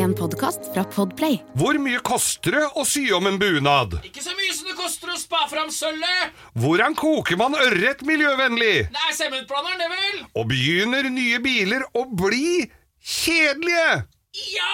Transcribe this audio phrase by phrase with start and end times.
[0.00, 1.34] En podkast fra Podplay.
[1.60, 3.98] Hvor mye koster det å sy om en bunad?
[4.06, 6.38] Ikke så mye som det koster å spa fram sølvet!
[6.56, 8.86] Hvordan koker man ørret miljøvennlig?
[8.94, 10.22] Det er sementblanderen, det vel?
[10.40, 12.64] Og begynner nye biler å bli
[12.96, 14.06] kjedelige?
[14.54, 14.72] Ja,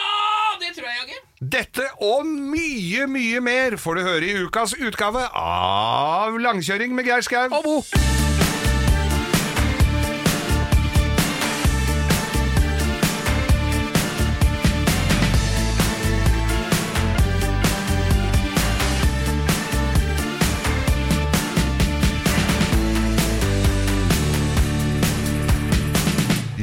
[0.63, 1.21] det tror jeg, Jagge.
[1.57, 7.27] Dette og mye, mye mer får du høre i ukas utgave av Langkjøring med Geir
[7.27, 7.49] Skau.
[7.51, 8.26] Og Bo.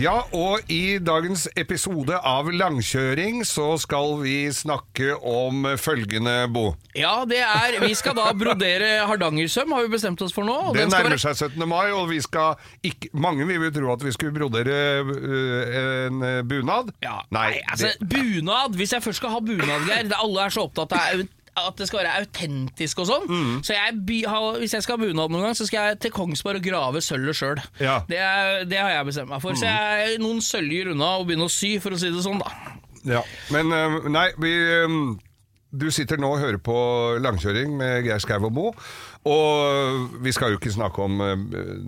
[0.03, 6.73] Ja, og i dagens episode av Langkjøring så skal vi snakke om følgende, Bo.
[6.97, 10.57] Ja, det er Vi skal da brodere hardangersøm, har vi bestemt oss for nå.
[10.75, 11.63] Det nærmer seg 17.
[11.69, 16.19] mai, og vi skal ikke Mange vil jo tro at vi skulle brodere øh, en
[16.49, 16.91] bunad.
[17.05, 20.67] Ja, Nei, altså, det, bunad Hvis jeg først skal ha bunad, Geir Alle er så
[20.67, 21.23] opptatt av
[21.59, 23.25] at det skal være autentisk og sånn.
[23.29, 23.57] Mm.
[23.65, 24.23] Så jeg, by-
[24.61, 27.37] hvis jeg skal ha bunad noen gang, så skal jeg til Kongsberg og grave sølvet
[27.37, 27.61] sjøl.
[27.79, 27.99] Ja.
[28.01, 28.07] Mm.
[28.09, 28.21] Det,
[28.71, 29.53] det har jeg bestemt meg for.
[29.59, 32.41] Så jeg er noen søljer unna å begynne å sy, for å si det sånn,
[32.41, 32.49] da.
[33.19, 33.21] ja.
[33.53, 34.97] Men øh, nei, vi øh,
[35.73, 36.73] Du sitter nå og hører på
[37.23, 38.65] Langkjøring med Geir Skau og Bo,
[39.25, 41.37] og vi skal jo ikke snakke om øh,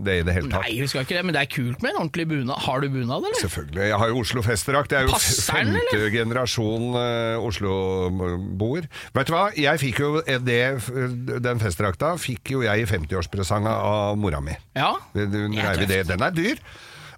[0.05, 0.64] det i det hele tatt.
[0.69, 2.61] Nei, vi skal ikke det, men det er kult med en ordentlig bunad.
[2.64, 3.39] Har du bunad, eller?
[3.41, 3.81] Selvfølgelig.
[3.89, 4.91] Jeg har jo Oslo festdrakt.
[4.95, 6.09] Jeg er jo Passer femte eller?
[6.16, 8.88] generasjon eh, Oslo-boer.
[9.19, 9.45] Vet du hva?
[9.59, 10.11] Jeg fikk jo
[10.47, 10.59] det,
[11.44, 14.56] den festdrakta fikk jo jeg i 50-årspresang av mora mi.
[14.78, 14.94] Ja.
[15.13, 16.59] Det- Den er dyr.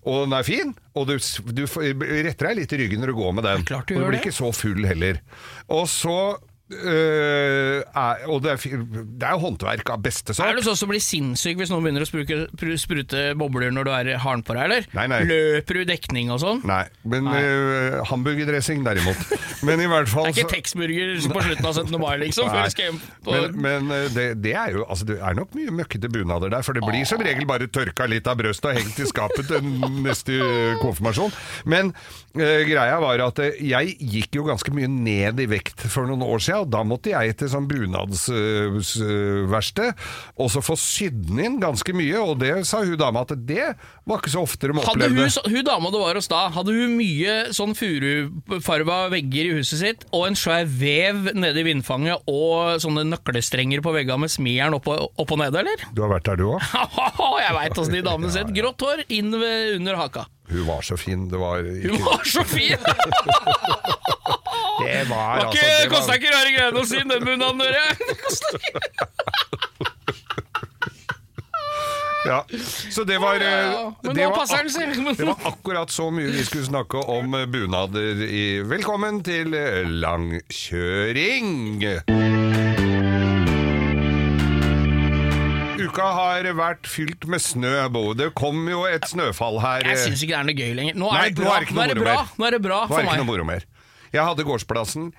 [0.07, 1.17] Og den er fin, og du,
[1.51, 3.63] du retter deg litt i ryggen når du går med den.
[3.65, 4.21] Er klart du og du blir det.
[4.25, 5.19] ikke så full heller.
[5.67, 6.37] Og så
[6.71, 8.85] øh, er, Og det er,
[9.17, 10.47] det er håndverk av beste sort.
[10.47, 12.39] Er du sånn som blir sinnssyk hvis noen begynner å spruke,
[12.79, 14.87] sprute bobler når du er har på deg, eller?
[14.97, 15.19] Nei, nei.
[15.27, 16.61] Løper du dekning og sånn?
[16.67, 19.19] Nei, men øh, hamburgerdressing derimot.
[19.67, 21.97] Men i hvert fall Det er ikke Texburger på slutten av 17.
[22.01, 22.51] mai, liksom?
[23.27, 26.65] Men, men eh, det, det er jo altså, Det er nok mye møkkete bunader der,
[26.65, 29.71] for det blir som regel bare tørka litt av brøstet og hengt i skapet til
[30.03, 30.37] neste
[30.81, 31.33] konfirmasjon.
[31.69, 36.25] Men uh, greia var at jeg gikk jo ganske mye ned i vekt for noen
[36.25, 39.93] år siden, og da måtte jeg til sånn bunadsverksted
[40.37, 43.67] og så få sydd den inn ganske mye, og det sa hun dama at det
[44.07, 45.21] var ikke så ofte de Hadde opplevde.
[45.21, 49.55] hun, så- hun dama det var hos da, hadde hun mye sånn furufarva vegger i
[49.59, 54.31] huset sitt, og en svær vev nede i vindfanget, og sånne nøklestrenger på veggene med
[54.33, 55.77] smijern opp opp og nede, eller?
[55.93, 56.61] Du har vært der du òg?
[57.47, 58.43] Jeg veit åssen de damene ser.
[58.55, 60.25] Grått hår inn under haka.
[60.49, 61.27] Hun var så fin.
[61.29, 62.77] Det var Hun var så fin!
[64.77, 67.09] Det var altså det kosta ikke rare greiene å sy den
[68.23, 69.05] kostet ikke.
[72.27, 72.41] Ja,
[72.91, 74.87] så det var eh, Ja, det var passer den ak- seg.
[75.21, 79.85] Det var akkurat så mye vi skulle snakke om eh, bunader i Velkommen til eh,
[80.03, 81.47] langkjøring!
[85.87, 88.09] Uka har vært fylt med snø, Bo.
[88.17, 89.85] Det kom jo et snøfall her.
[89.87, 90.97] Jeg syns ikke det er noe gøy lenger.
[90.99, 91.55] Nå Nei, er det nå bra.
[91.55, 93.13] er det Nå er det bra, nå er det bra Nå er for det ikke
[93.13, 93.23] meg.
[93.23, 93.61] noe moro mer.
[94.13, 95.11] Jeg hadde gårdsplassen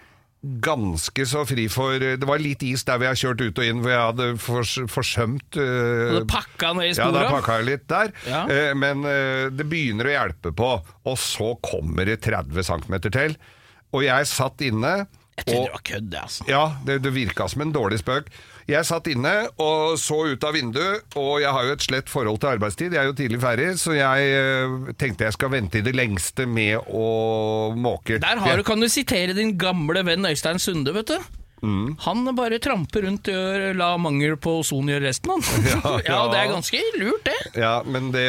[0.63, 3.81] ganske så fri for Det var litt is der vi har kjørt ut og inn,
[3.83, 7.19] hvor jeg hadde fors, forsømt uh, det pakka ned i sporet?
[7.19, 8.13] ja, da pakka jeg litt der.
[8.29, 8.43] Ja.
[8.47, 13.35] Uh, men uh, det begynner å hjelpe på, og så kommer det 30 cm til.
[13.97, 14.95] Og jeg satt inne
[15.39, 16.47] jeg trodde det var kødd, altså.
[16.51, 18.31] ja, det, det virka som en dårlig spøk.
[18.69, 19.33] Jeg satt inne
[19.65, 22.93] og så ut av vinduet, og jeg har jo et slett forhold til arbeidstid.
[22.93, 26.45] Jeg er jo tidlig ferdig, så jeg eh, tenkte jeg skal vente i det lengste
[26.45, 27.07] med å
[27.73, 28.21] måke.
[28.21, 31.38] Der har du, kan du sitere din gamle venn Øystein Sunde, vet du.
[31.63, 31.97] Mm.
[32.05, 35.43] Han bare tramper rundt og la mangel på ozon gjøre resten, han.
[35.79, 36.19] Ja, ja.
[36.33, 37.37] det er ganske lurt, det.
[37.59, 38.25] Ja, men det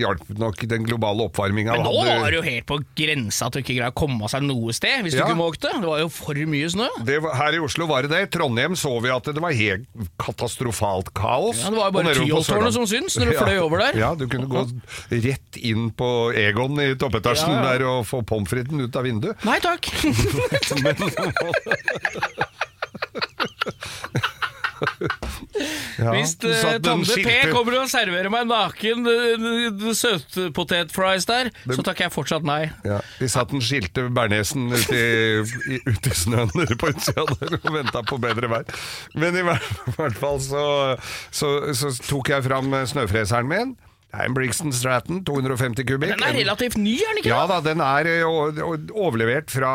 [0.00, 1.76] hjalp nok den globale oppvarminga.
[1.78, 4.72] Men nå var det jo helt på grensa du ikke greie å komme seg noe
[4.76, 5.24] sted hvis Ja.
[5.26, 5.70] du ikke måkte.
[5.80, 6.88] Det var jo for mye snø.
[7.06, 8.20] Det her i Oslo var det det.
[8.26, 9.86] I Trondheim så vi at det var helt
[10.20, 11.62] katastrofalt kaos.
[11.64, 13.98] Ja, det var jo bare Tyholttårnet som syns når du fløy over der.
[14.00, 14.64] Ja, du kunne gå
[15.10, 17.72] rett inn på Egon i toppetasjen Ja, ja.
[17.78, 19.44] der og få pommes fritesen ut av vinduet.
[19.46, 19.90] Nei takk.
[26.00, 32.06] Ja, Hvis uh, Tande P kommer og serverer meg naken uh, søtpotetfries der, så takker
[32.06, 32.62] jeg fortsatt nei.
[32.86, 37.70] Ja, vi satt den skilte bærnesen ute i, ut i snøen på utsida der og
[37.76, 38.72] venta på bedre vær.
[39.20, 40.64] Men i hvert fall så,
[41.28, 43.76] så, så tok jeg fram snøfreseren min.
[44.10, 46.16] Det er en Brixton Stratton, 250 kubikk.
[46.16, 47.30] Den er relativt ny, er den ikke?
[47.30, 48.24] Ja da, den er eh,
[48.98, 49.70] overlevert fra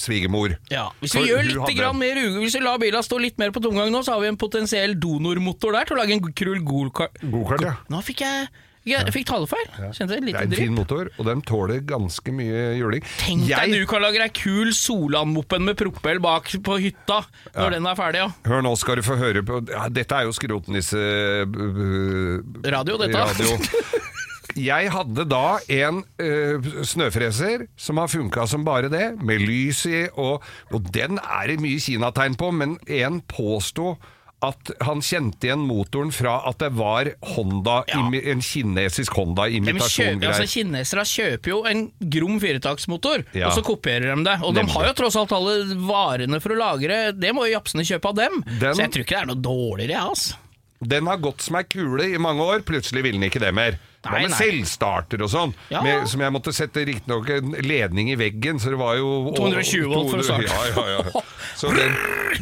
[0.00, 0.54] svigermor.
[0.72, 3.18] Ja, Hvis For vi gjør hun litt hadde- grann mer Hvis vi lar bila stå
[3.20, 6.16] litt mer på tomgang nå, så har vi en potensiell donormotor der til å lage
[6.16, 7.20] en krull golkart.
[7.20, 7.76] Go ja.
[7.92, 8.48] Nå fikk jeg
[8.84, 9.68] Jeg fikk talefeil.
[9.96, 13.04] Kjente Det er en fin motor, og den tåler ganske mye juling.
[13.22, 17.22] Tenk Jeg- deg du kan lage ei kul Solan-moppen med propell bak på hytta
[17.56, 18.28] når den er ferdig, ja.
[18.44, 21.00] Hør nå skal du få høre på ja, Dette er jo skrotnisse...
[21.48, 23.16] øh, Radio, dette.
[23.16, 23.58] radio.
[24.54, 30.04] Jeg hadde da en øh, snøfreser som har funka som bare det, med lys i,
[30.14, 33.96] og, og den er det mye kinategn på, men en påsto
[34.44, 38.00] at han kjente igjen motoren fra at det var Honda, Ja.
[38.04, 40.28] en kinesisk Honda-imitasjon-greier.
[40.32, 43.48] altså Kinesere kjøper jo en grom firetaktsmotor, Ja.
[43.48, 44.38] og så kopierer de det.
[44.42, 47.84] Og de har jo tross alt alle varene for å lagre, det må jo japsene
[47.84, 48.42] kjøpe av dem.
[48.60, 50.34] Den- Så jeg tror ikke det er noe dårligere, jeg, altså.
[50.80, 53.78] Den har gått som ei kule i mange år, plutselig ville den ikke det mer.
[54.04, 54.36] Hva var med nei.
[54.36, 55.54] selvstarter og sånn?
[55.72, 55.80] Ja.
[55.84, 59.86] Med, som jeg måtte sette riktignok en ledning i veggen, så det var jo 220
[59.88, 60.50] volt for å starte.
[60.50, 61.22] Ja, ja, ja.
[61.56, 61.94] Så den,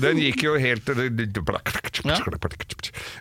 [0.03, 0.89] den gikk jo helt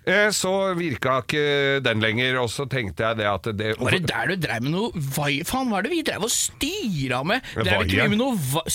[0.08, 1.44] Eh, Så virka ikke
[1.86, 4.74] den lenger, og så tenkte jeg det at det Var det der du drev med
[4.74, 5.06] noe.
[5.46, 7.46] Faen, hva er det vi drev og styra med?
[7.60, 8.66] Det er ikke vi med noe va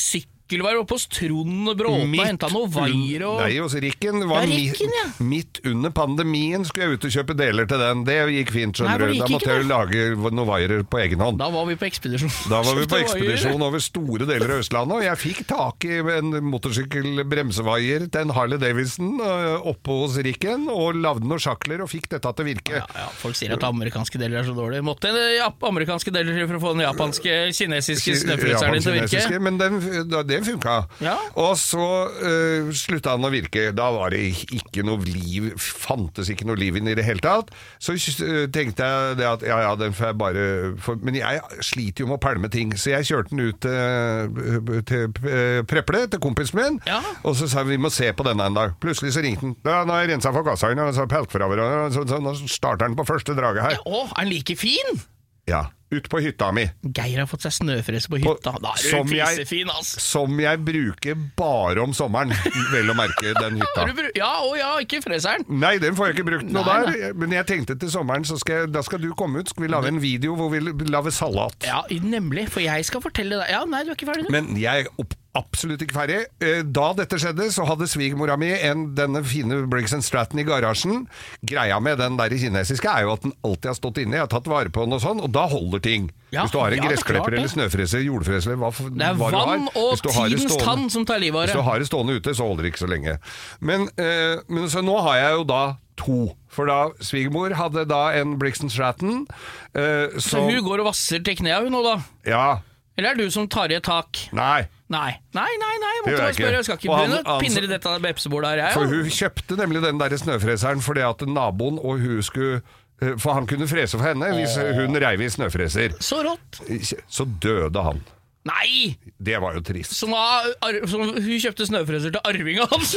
[0.47, 4.23] sykkelveier oppe hos Trond Bråte og henta noe vaier og Nei, hos Rikken.
[4.31, 5.07] Var Ja, Rikken, ja.
[5.27, 8.05] midt, under pandemien skulle jeg ut og kjøpe deler til den.
[8.07, 9.15] Det gikk fint, skjønner du.
[9.19, 11.39] Da måtte jeg jo lage noen vaiere på egen hånd.
[11.41, 12.31] Da var vi på ekspedisjon.
[12.51, 15.99] Da var vi på ekspedisjon over store deler av Østlandet, og jeg fikk tak i
[16.17, 21.91] en motorsykkelbremsevaier til en Harley Davidson øh, oppe hos Rikken, og lagde noen sjakler og
[21.91, 22.79] fikk dette til å virke.
[22.79, 24.85] Ja, ja, folk sier at amerikanske deler er så dårlige.
[24.87, 29.43] Måtte en amerikanske deler for å få den japanske, kinesiske snøfryseren din til å virke.
[29.43, 29.83] Men den,
[30.13, 30.77] da- det funka.
[31.05, 31.15] Ja.
[31.39, 33.69] Og så uh, slutta han å virke.
[33.77, 34.25] Da var det
[34.59, 37.53] ikke noe liv, fantes ikke noe liv inn i det hele tatt.
[37.79, 40.45] Så uh, tenkte jeg det at ja ja, den får jeg bare
[40.83, 44.83] for, Men jeg sliter jo med å pælme ting, så jeg kjørte den ut til,
[44.89, 46.99] til Preple, til kompisen min, Ja.
[47.27, 48.77] og så sa vi vi må se på denne en dag.
[48.83, 49.57] Plutselig så ringte den.
[49.67, 52.97] Ja, nå har jeg rensa forgasseren, og så pelt og så, så, nå starter den
[52.99, 53.85] på første draget her.
[53.85, 55.05] Å, er den like fin?
[55.47, 55.67] Ja.
[55.95, 56.65] Ut på hytta mi.
[56.83, 58.57] Geir har fått seg snøfrese på hytta.
[58.59, 60.01] Da er som du pissefin, altså.
[60.03, 62.33] Som jeg bruker bare om sommeren,
[62.73, 63.85] vel å merke, den hytta.
[64.19, 65.47] Ja, å ja, ikke freseren.
[65.47, 68.35] Nei, den får jeg ikke brukt noe Nei, der, men jeg tenkte til sommeren, så
[68.43, 70.59] skal da skal du komme ut, skal vi lage en video hvor vi
[70.91, 71.55] lager salat.
[71.71, 72.49] Ja, nemlig.
[72.51, 74.35] For jeg skal fortelle deg Ja, nei, du er ikke ferdig, nå.
[74.35, 76.19] Men jeg opp, absolutt ikke ferdig.
[76.43, 81.07] Eh, Da dette skjedde, så hadde svigermora mi en, denne fine Briggs Stratton i garasjen.
[81.47, 84.33] Greia med den der kinesiske er jo at den alltid har stått inne, jeg har
[84.33, 86.11] tatt vare på den og sånn, og da holder ting.
[86.35, 89.15] Ja, Hvis du har en ja, er gressklipper eller snøfreser, jordfreser eller hva, Det er
[89.21, 89.47] hva du har.
[89.47, 92.17] vann og det tidens stående- tann som tar livet av Hvis du har det stående
[92.19, 93.19] ute, så holder det ikke så lenge.
[93.61, 96.37] Men, eh, men så nå har jeg jo da to.
[96.49, 99.27] For da svigermor hadde da en Brixton Stratton.
[99.75, 102.03] Eh, Så hun går og vasser til knea, hun nå, da?
[102.27, 102.59] Ja.
[102.99, 104.29] Eller er det du som tar i et tak?
[104.33, 104.67] Nei.
[104.93, 106.59] Nei, nei, nei, nei jeg måtte bare jeg spørre.
[106.61, 108.75] Jeg skal ikke begynne å pinne i dette vepsebordet her, jeg.
[108.79, 112.61] For hun kjøpte nemlig den der snøfreseren fordi at naboen og hun skulle
[113.03, 115.99] eh, For han kunne frese for henne hvis hun reiv i snøfreser.
[115.99, 116.63] Så rått.
[117.11, 118.05] Så døde han.
[118.47, 118.95] Nei!
[119.17, 119.95] Det var jo trist.
[119.97, 122.95] Så, ar- så hun kjøpte snøfreser til arvinga hans!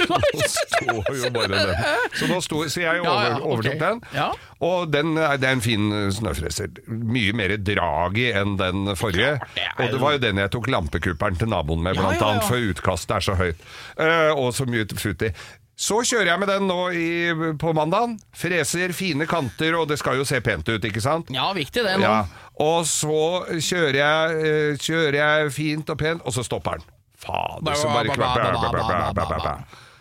[2.20, 3.46] Så, nå sto, så jeg over, ja, ok.
[3.54, 4.02] overtok den.
[4.16, 4.28] Ja.
[4.66, 6.74] Og den, det er en fin eh, snøfreser.
[6.90, 9.38] Mye mer drag i enn den forrige.
[9.56, 12.22] det er Og det var jo den jeg tok lampekupperen til naboen med, blant ja,
[12.22, 12.34] ja.
[12.34, 13.64] annet, for utkastet er så høyt.
[14.00, 15.32] Uh, og så mye futt i.
[15.80, 17.10] Så kjører jeg med den nå i,
[17.60, 18.18] på mandagen.
[18.36, 21.32] Freser, fine kanter, og det skal jo se pent ut, ikke sant?
[21.32, 22.04] Ja, viktig det nå.
[22.04, 22.26] Ja,
[22.60, 26.90] og så kjører jeg, eh, kjører jeg fint og pent, og så stopper den.
[27.20, 28.12] Fader, så bare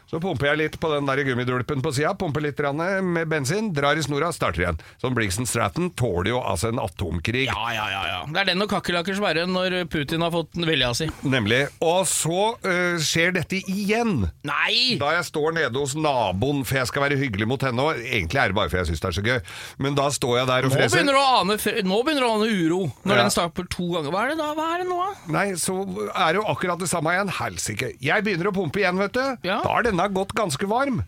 [0.08, 2.56] Så pumper jeg litt på den der gummidulpen på sida, pumper litt
[3.04, 4.78] med bensin, drar i snora, starter igjen.
[5.02, 7.44] Sånn Blixen Stratton tåler jo altså en atomkrig.
[7.50, 8.20] Ja, ja, ja, ja.
[8.32, 11.10] Det er den og kakerlakkers verre når Putin har fått vilja si.
[11.28, 11.60] Nemlig.
[11.84, 14.24] Og så eh, skjer dette igjen.
[14.48, 14.96] Nei!
[15.00, 18.00] Da jeg står nede hos naboen, for jeg skal være hyggelig mot henne, òg.
[18.00, 19.38] egentlig er det bare fordi jeg syns det er så gøy,
[19.84, 20.96] men da står jeg der og Nå freser.
[20.96, 21.58] begynner, ane,
[21.92, 23.22] nå begynner du å ane uro, når Ja.
[23.28, 24.10] den starter to ganger.
[24.14, 24.48] Hva er det da?
[24.56, 25.32] Hva er det nå, da?
[25.36, 25.76] Nei, så
[26.16, 27.34] er det jo akkurat det samme igjen.
[27.38, 27.92] Helsike.
[28.00, 29.24] Jeg begynner å pumpe igjen, vet du.
[29.44, 29.60] Ja.
[29.60, 31.02] Da har denne gått ganske varm.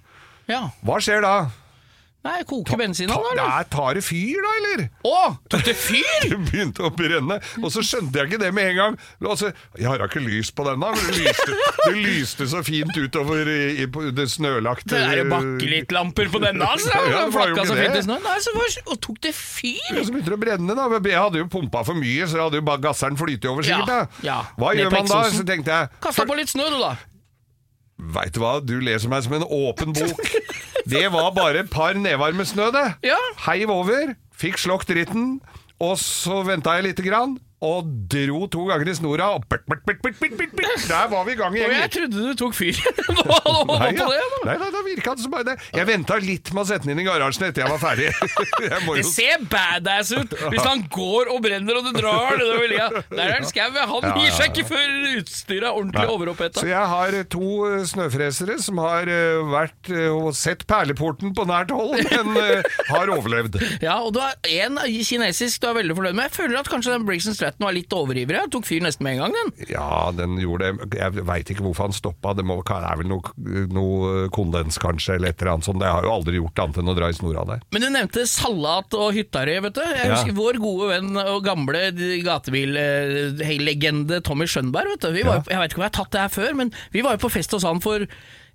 [0.51, 0.69] Ja.
[0.83, 1.35] Hva skjer da?
[2.21, 3.47] Nei, koker bensinen det, eller?
[3.49, 4.81] Nei, tar det fyr, da, eller?
[5.09, 5.21] Å!
[5.49, 6.27] Tok det fyr?
[6.31, 8.99] Det begynte å brenne, og så skjønte jeg ikke det med en gang.
[9.25, 11.57] Altså, jeg har da ikke lys på denne, men det lyste,
[11.87, 16.69] det lyste så fint utover i, i, det snølagte Det er jo bakkelittlamper på denne,
[16.69, 16.93] altså!
[17.11, 18.05] Ja, det var jo ikke fint det.
[18.05, 18.27] snøen.
[18.27, 19.81] Nei, så var, og tok det fyr?
[19.89, 20.89] Ja, så begynte det å brenne, da.
[21.01, 24.21] Jeg hadde jo pumpa for mye, så hadde jo bare gasseren flyte over, sikkert.
[24.21, 24.39] Ja, ja.
[24.61, 25.23] Hva gjør man da?
[25.33, 26.99] Så tenkte jeg Kasta på litt snø, du, da.
[28.01, 30.23] Veit du hva, du leser meg som en åpen bok.
[30.89, 32.87] Det var bare et par nevar med snø, det.
[33.07, 33.19] Ja.
[33.47, 35.39] Heiv over, fikk slokk dritten,
[35.81, 37.37] og så venta jeg lite grann.
[37.61, 40.85] Og dro to ganger i snora, og bert, bert, bert.
[40.89, 41.75] Der var vi i gang Og igjen.
[41.77, 42.79] jeg trodde du tok fyr
[43.17, 44.07] nå, nå, Nei, ja.
[44.09, 44.21] det.
[44.33, 44.39] da.
[44.49, 45.57] nei, nei, da virka det som bare det.
[45.77, 48.09] Jeg venta litt med å sette den inn i garasjen etter jeg var ferdig.
[48.71, 52.69] Jeg må Det ser badass ut hvis han går og brenner og du drar det
[52.73, 52.89] lia.
[53.17, 53.69] Der er det skau.
[53.77, 58.57] Han gir seg ikke før utstyret er ordentlig Så jeg har eh, to eh, snøfresere
[58.63, 61.97] som har eh, vært og sett perleporten på nært hold,
[62.31, 63.61] men har overlevd.
[63.85, 66.29] Ja, og du har en kinesisk du er veldig fornøyd med.
[66.31, 68.41] Jeg føler at kanskje den Briggs Stratton var litt overivrig.
[68.55, 69.67] Tok fyr nesten med en gang, den.
[69.73, 70.99] Ja, den gjorde det.
[71.01, 72.33] Jeg veit ikke hvorfor han stoppa.
[72.39, 73.33] Det, må, er vel noe,
[73.75, 75.83] noe kondens, kanskje, eller et eller annet sånt.
[75.83, 77.61] Jeg har jo aldri gjort annet enn å dra i snora der.
[77.75, 79.83] Men du nevnte salat og hyttarøy, vet du.
[79.83, 80.15] Jeg Ja.
[80.17, 81.91] husker Vår gode venn og gamle
[82.25, 84.95] gatebillegende Tommy Skjønberg.
[84.95, 85.13] vet du.
[85.13, 85.43] Vi var, ja.
[85.51, 87.33] Jeg vet ikke om jeg har tatt det her før, men vi var jo på
[87.33, 88.07] fest hos han for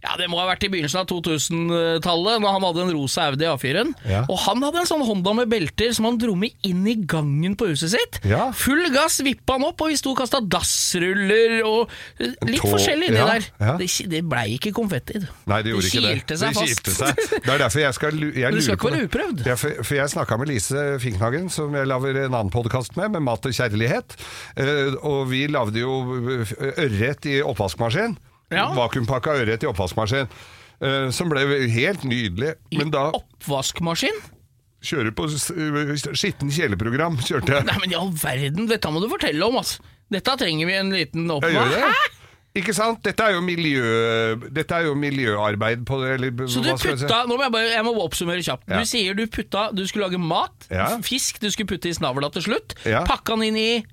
[0.06, 3.48] ja, Det må ha vært i begynnelsen av 2000-tallet, når han hadde en rosa Audi
[3.50, 3.94] A4-en.
[4.10, 4.22] Ja.
[4.30, 7.56] Og han hadde en sånn Honda med belter som han dro med inn i gangen
[7.60, 8.20] på huset sitt.
[8.28, 8.48] Ja.
[8.56, 12.72] Full gass vippa han opp, og vi sto og kasta dassruller og eh, litt Tå-
[12.76, 13.78] forskjellig inni ja, der.
[13.82, 15.22] Det, det blei ikke konfetti.
[15.50, 16.38] Nei, det gjorde ikke det.
[16.40, 16.70] seg det fast.
[16.70, 17.24] kilte seg.
[17.36, 19.44] Det er derfor jeg skal jeg du skal ikke være uprøvd.
[19.50, 23.16] Ja, for, for jeg snakka med Lise Finknagen, som jeg lager en annen podkast med,
[23.16, 24.18] med Mat og kjærlighet.
[24.62, 25.98] Eh, og vi lagde jo
[26.76, 28.18] ørret i oppvaskmaskin.
[28.52, 28.68] Ja.
[28.76, 30.28] Vakuumpakka ørret i oppvaskmaskin.
[30.82, 32.56] eh, som ble helt nydelig.
[32.78, 34.18] Men da Oppvaskmaskin?
[34.86, 35.48] kjører på s-
[36.14, 37.66] skitten kjeleprogram, kjørte jeg.
[37.66, 39.80] Nei, men i all verden, dette må du fortelle om, altså.
[40.12, 41.72] Dette trenger vi en liten Jeg oppvask.
[41.74, 42.12] det.
[42.62, 43.02] Ikke sant?
[43.04, 46.92] Dette er jo, miljø, dette er jo miljøarbeid på det, eller Så du hva skal
[46.94, 47.06] jeg si?
[47.08, 48.70] putta, nå må jeg bare, jeg må oppsummere kjapt.
[48.70, 48.78] Ja.
[48.80, 50.86] Du sier du putta, du skulle lage mat, Ja.
[51.04, 53.04] fisk du skulle putte i snavla til slutt, Ja.
[53.04, 53.86] pakka den inn i,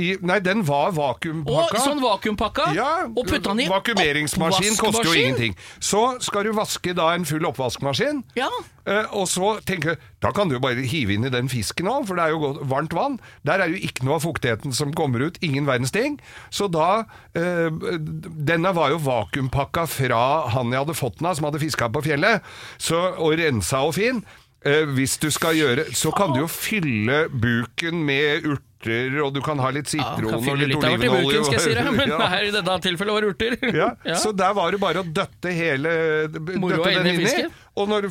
[0.00, 1.80] I, nei, den var og vakuumpakka.
[1.84, 5.56] sånn vakuumpakka, Ja, og putta den i Vakuumeringsmaskin koster jo ingenting.
[5.80, 8.48] Så skal du vaske da en full oppvaskmaskin, Ja.
[8.86, 11.86] eh, og så tenker du da kan du jo bare hive inn i den fisken
[11.86, 13.18] òg, for det er jo varmt vann.
[13.44, 16.20] Der er jo ikke noe av fuktigheten som kommer ut, ingen verdens ting.
[16.50, 21.44] Så da eh, Denne var jo vakuumpakka fra han jeg hadde fått den av, som
[21.50, 22.40] hadde fiska på fjellet,
[22.78, 24.24] så, og rensa og fin.
[24.64, 28.44] Eh, hvis du skal gjøre Så kan du jo fylle buken med
[28.82, 31.22] urter, og du kan ha litt Ja, sitron kan og litt litt olivenolje.
[31.22, 32.18] buken, skal jeg si det, men Ja.
[32.34, 33.56] her i dette tilfellet var det urter.
[33.76, 34.14] Ja, Ja.
[34.18, 37.46] Så der var det bare å døtte hele Moro døtte den inni.
[37.72, 38.04] Og når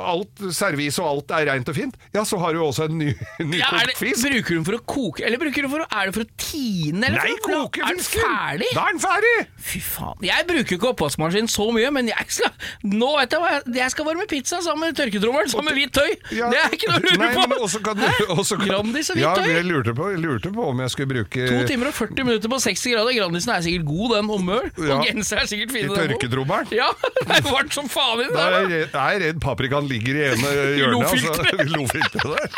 [0.00, 3.10] alt servis og alt er reint og fint, ja, så har du også en ny,
[3.42, 4.22] Ja, nykokt det, fisk.
[4.24, 6.24] bruker du den for å koke, eller bruker du den for å, er det for
[6.24, 7.02] å tine?
[7.10, 8.70] Eller Nei, koke Er den ferdig?
[8.72, 9.34] Da er den ferdig!
[9.72, 10.16] Fy faen.
[10.24, 12.54] Jeg bruker ikke oppvaskmaskin så mye, men jeg skal,
[12.88, 15.92] nå vet jeg hva jeg, jeg skal varme pizza sammen med tørketrommelen, sammen med hvitt
[15.98, 16.16] tøy.
[16.38, 16.48] Ja.
[16.54, 17.44] Det er ikke noe å lure Nei, på.
[17.52, 19.50] men også kan du, også kan, Grandis og hvitt tøy.
[19.52, 22.52] jeg lurte på, jeg lurte på om jeg skulle bruke To timer og 40 minutter
[22.56, 23.12] på 60 grader.
[23.20, 24.66] Grandisen er sikkert god, den, og mør.
[24.80, 24.96] Ja.
[24.96, 25.92] Og genser er sikkert i fine.
[25.92, 26.72] den tørketrommelen.
[26.80, 26.88] Ja,
[27.28, 28.88] det er varmt som faen i Da der.
[29.14, 31.06] Er redd- paprikaen ligger i ene hjørnet.
[31.10, 31.32] altså.
[31.64, 32.46] I lofilteret der.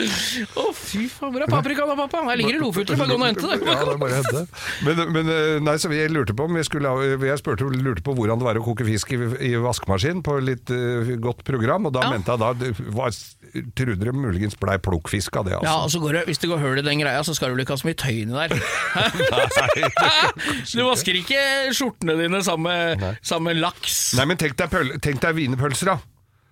[0.00, 1.32] Å, fy faen.
[1.34, 2.18] Hvor er paprikaen da, pappa?
[2.28, 2.94] Her ligger det lofilter.
[3.00, 3.56] Bare gå og hente det.
[3.66, 4.40] Ja, det er bare å hente.
[4.86, 6.88] Men, men eh, nei, så jeg lurte på om vi skulle
[7.26, 9.18] Jeg spurte, lurte på hvordan det var å koke fisk i,
[9.50, 10.78] i vaskemaskin på litt uh,
[11.22, 12.10] godt program, og da Ja.
[12.14, 12.48] mente jeg da
[12.96, 13.10] var,
[13.74, 15.82] Trodde det muligens blei plukkfisk av det, Ja, altså.
[15.82, 17.64] og så går det, Hvis det går hull i den greia, så skal du vel
[17.64, 18.50] ikke ha så mye tøy inni der.
[20.74, 21.40] Du vasker ikke
[21.76, 23.96] skjortene dine sammen med, sammen med laks.
[24.18, 25.98] Nei, men tenk deg, pøl, tenk deg wienerpølser, da.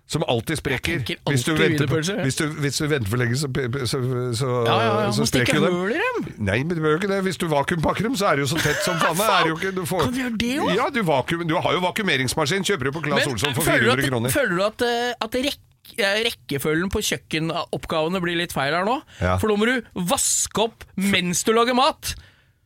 [0.09, 1.03] Som alltid sprekker.
[1.05, 3.45] Tenker Hvis du, venter på, hvis, du, hvis du venter for lenge, så,
[3.85, 3.99] så,
[4.39, 5.11] så, Ja, ja, ja.
[5.13, 5.75] så sprekker dem.
[5.75, 6.29] hull i dem.
[6.47, 7.19] Nei, men det jo ikke det.
[7.27, 9.53] Hvis du vakuumpakker dem, så er det jo så tett som faen.
[9.77, 10.75] Du får, Kan du gjøre det også?
[10.79, 12.65] Ja, du, vakuum, du har jo vakuumeringsmaskin.
[12.65, 14.33] Kjøper du på Claes Olsson for 400 at, kroner.
[14.33, 18.97] føler du at, eh, at rekk, eh, rekkefølgen på kjøkkenoppgavene blir litt feil her nå?
[19.21, 19.37] Ja.
[19.37, 22.15] For nå må du vaske opp mens du lager mat.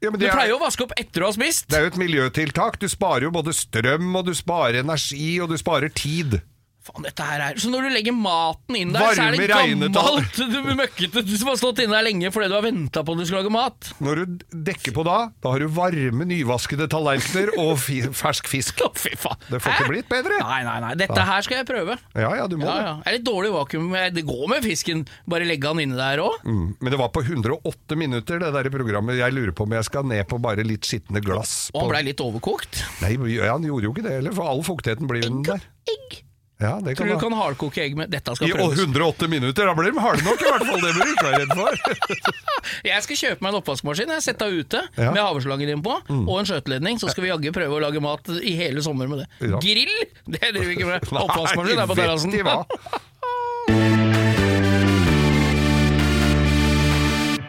[0.03, 1.67] Ja, men Du er- pleier jo å vaske opp etter du har spist.
[1.67, 2.79] Det er jo et miljøtiltak.
[2.79, 6.41] Du sparer jo både strøm, og du sparer energi, og du sparer tid.
[6.83, 10.35] Faen, dette her er Så når du legger maten inn der, så er det gammelt,
[10.35, 13.21] du møkkete du som har stått inne der lenge fordi du har venta på at
[13.21, 13.91] du skal lage mat.
[14.03, 18.83] Når du dekker på da, da har du varme, nyvaskede tallerkener og fi fersk fisk.
[18.83, 19.39] Oh, fy faen.
[19.47, 20.41] Det får ikke blitt bedre.
[20.43, 20.91] Nei, nei, nei.
[20.99, 21.95] Dette her skal jeg prøve.
[22.19, 22.83] Ja, ja, du må Ja, det.
[22.89, 22.95] ja.
[23.07, 23.87] Er litt dårlig vakuum.
[24.17, 25.05] Det går med fisken.
[25.29, 26.43] Bare legge han inne der òg.
[26.43, 26.75] Mm.
[26.81, 29.21] Men det var på 108 minutter, det der programmet.
[29.21, 31.69] Jeg lurer på om jeg skal ned på bare litt skitne glass.
[31.71, 32.83] Og han blei litt overkokt.
[33.05, 33.15] Nei,
[33.47, 35.63] han gjorde jo ikke det heller, for all fuktigheten blir jo den der.
[35.87, 36.22] Egg.
[36.63, 38.79] Ja, det Tror du du kan hardkoke egg med Dette skal I prøves.
[38.79, 40.81] 108 minutter, da blir de harde nok i hvert fall.
[40.83, 41.71] Det bør du ikke være redd for.
[42.89, 44.13] Jeg skal kjøpe meg en oppvaskmaskin.
[44.13, 45.09] Jeg har sett deg ute Ja.
[45.09, 45.13] Mm.
[45.17, 46.99] med havreslangen innpå, og en skjøteledning.
[47.03, 49.29] Så skal vi jaggu prøve å lage mat i hele sommer med det.
[49.51, 49.59] Ja.
[49.63, 49.95] Grill!
[50.25, 51.09] Det driver vi ikke med.
[51.27, 52.31] Oppvaskmaskin er på Nei, terrassen.
[52.31, 52.61] vet de hva?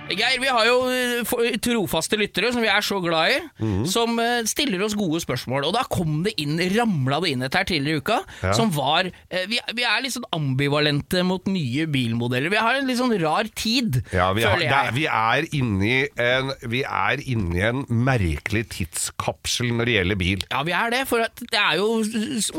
[0.04, 3.84] Geir, vi har jo eh, trofaste lyttere som vi er så glad i, mm.
[3.88, 5.64] som eh, stiller oss gode spørsmål.
[5.70, 8.52] Og da kom det inn, ramla det inn et her tidligere i uka, Ja.
[8.56, 12.52] som var eh, vi, vi er litt sånn ambivalente mot nye bilmodeller.
[12.52, 14.94] Vi har en litt sånn rar tid, Ja, vi, føler er, jeg.
[14.98, 20.44] vi, er inni en, vi er inni en merkelig tidskapsel når det gjelder bil.
[20.52, 21.88] Ja, vi er det, for det er jo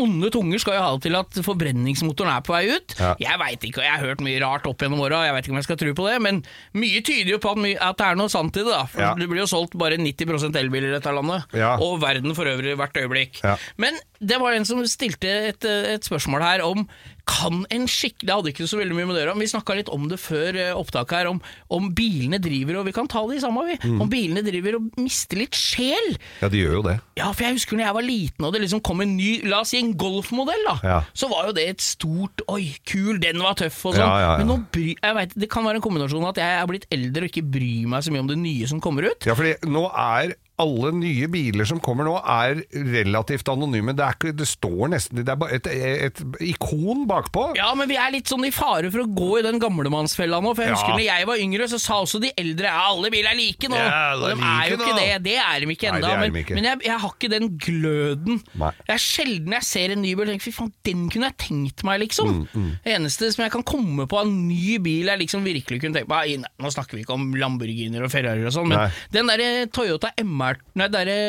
[0.02, 2.98] Onde tunger skal jo ha det til at forbrenningsmotoren er på vei ut.
[2.98, 3.14] Ja.
[3.22, 5.54] Jeg veit ikke, og jeg har hørt mye rart opp gjennom åra, jeg vet ikke
[5.56, 6.42] om jeg skal tro på det, men
[6.82, 8.84] mye tyder jo på at, at det er noe sant i det, da.
[8.90, 9.14] For Ja.
[9.18, 11.76] det blir jo solgt bare 90 elbiler i dette landet, Ja.
[11.78, 13.42] og verden for øvrig hvert øyeblikk.
[13.78, 15.66] Men det var en som stilte et,
[15.96, 16.88] et spørsmål her om
[17.26, 19.76] kan en skikkelig Det hadde ikke så veldig mye med det å gjøre, vi snakka
[19.80, 21.40] litt om det før eh, opptaket her, om,
[21.74, 23.98] om bilene driver, og vi kan ta det i samme, vi, Mm.
[24.02, 26.12] om bilene driver og mister litt sjel.
[26.42, 26.96] Ja, de gjør jo det.
[27.18, 29.64] Ja, for jeg husker når jeg var liten og det liksom kom en ny, la
[29.66, 31.00] oss si en golfmodell da, Ja.
[31.18, 34.06] så var jo det et stort, oi, kul, den var tøff og sånn.
[34.06, 34.32] Ja, ja.
[34.42, 37.26] Men nå bry, jeg vet, det kan være en kombinasjon at jeg er blitt eldre
[37.26, 39.26] og ikke bryr meg så mye om det nye som kommer ut.
[39.26, 43.94] Ja, fordi nå er alle nye biler som kommer nå, er relativt anonyme.
[43.96, 45.68] Det, er ikke, det står nesten Det er et,
[46.08, 47.50] et, ikon bakpå.
[47.60, 50.54] Ja, men vi er litt sånn i fare for å gå i den gamlemannsfella nå,
[50.56, 50.78] for jeg Ja.
[50.78, 53.70] husker når jeg var yngre, så sa også de eldre ja, alle biler er like
[53.72, 53.80] nå.
[53.80, 55.00] Ja, er de er jo like ikke nå.
[55.02, 55.20] det.
[55.26, 56.14] Det er de ikke ennå.
[56.22, 56.56] Men, ikke.
[56.56, 58.40] men jeg, jeg har ikke den gløden.
[58.62, 58.72] Nei.
[58.86, 61.38] Det er sjelden jeg ser en ny bil og tenker fy faen, den kunne jeg
[61.46, 62.32] tenkt meg, liksom.
[62.54, 66.00] Mm, Det eneste som jeg kan komme på av ny bil jeg liksom virkelig kunne
[66.00, 68.90] tenkt meg Nå snakker vi ikke om Lamborghiner og Ferrari og sånn, men Nei.
[69.14, 70.45] den derre Toyota MR
[70.78, 71.20] Nei, derre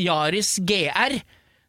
[0.00, 1.20] Yaris GR.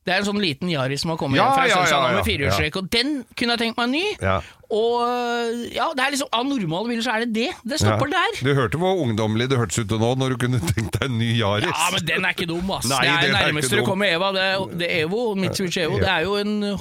[0.03, 2.25] Det er en sånn liten Yaris som har kommet Ja, fra ja, Sønsand ja, med
[2.27, 4.03] firehjulstrekk, og den kunne jeg tenkt meg ny.
[4.19, 4.41] Ja.
[4.73, 7.51] Og ja, det er liksom Av normale biler så er det det.
[7.63, 8.39] Det stopper der.
[8.43, 11.29] Du hørte hvor ungdommelig det hørtes ut nå når du kunne tenkt deg en ny
[11.37, 11.69] Yaris.
[11.69, 12.89] Ja, men den er ikke dum, ass.
[12.91, 14.33] Nei, det er nærmeste du kommer Eva.
[14.35, 16.01] Det er, det er Evo, Mitsubishi Evo.
[16.03, 16.73] Det er jo en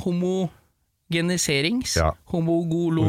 [1.12, 1.96] homogeniserings...
[1.96, 2.10] Ja.
[2.32, 3.04] Homogolo...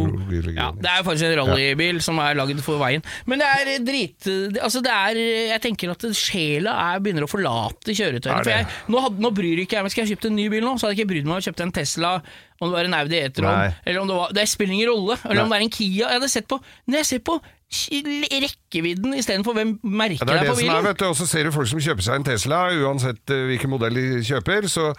[0.53, 3.03] Ja, det er faktisk en rallybil som er lagd for veien.
[3.29, 4.29] Men det er drit...
[4.61, 5.19] Altså, det er
[5.53, 8.43] Jeg tenker at sjela er, begynner å forlate kjøretøyene.
[8.43, 9.95] For jeg, nå, nå bryr ikke jeg meg.
[9.95, 11.49] Skal jeg kjøpt en ny bil nå, så hadde jeg ikke brydd meg om jeg
[11.49, 12.13] kjøpe en Tesla,
[12.59, 15.19] om det var en Audi E-tron, eller om det var Det spiller ingen rolle.
[15.27, 16.07] Eller om det er en Kia.
[16.07, 17.39] Jeg hadde sett på Når jeg ser på
[17.73, 20.77] rekkevidden istedenfor hvem merker Ja, det er det på som bilen.
[20.77, 21.05] er, vet du.
[21.09, 24.21] Og så ser du folk som kjøper seg en Tesla, uansett eh, hvilken modell de
[24.27, 24.67] kjøper.
[24.71, 24.89] Så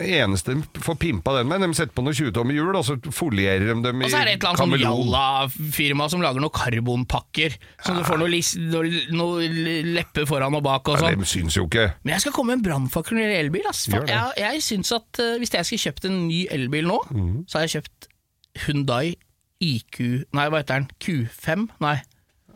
[0.00, 3.66] eneste de får pimpa den med, de setter på noen 20-tomme hjul, og så folierer
[3.68, 4.84] de dem i Og så er det et eller annet sånn.
[4.84, 8.52] Jalla-firma som lager noen karbonpakker, så du får noe, lis,
[9.14, 9.48] noe,
[9.90, 11.24] lepper foran og bak og Ja, sånn.
[11.24, 11.88] de syns jo ikke.
[12.04, 13.66] Men jeg skal komme med en brannfakkel når det elbil.
[13.70, 13.86] Ass.
[13.90, 17.34] Jeg, jeg syns at uh, hvis jeg skulle kjøpt en ny elbil nå, mm.
[17.50, 18.08] så har jeg kjøpt
[18.66, 19.14] Hundai
[19.60, 20.00] IQ
[20.34, 20.88] Nei, hva heter den?
[21.04, 21.66] Q5?
[21.84, 21.98] Nei.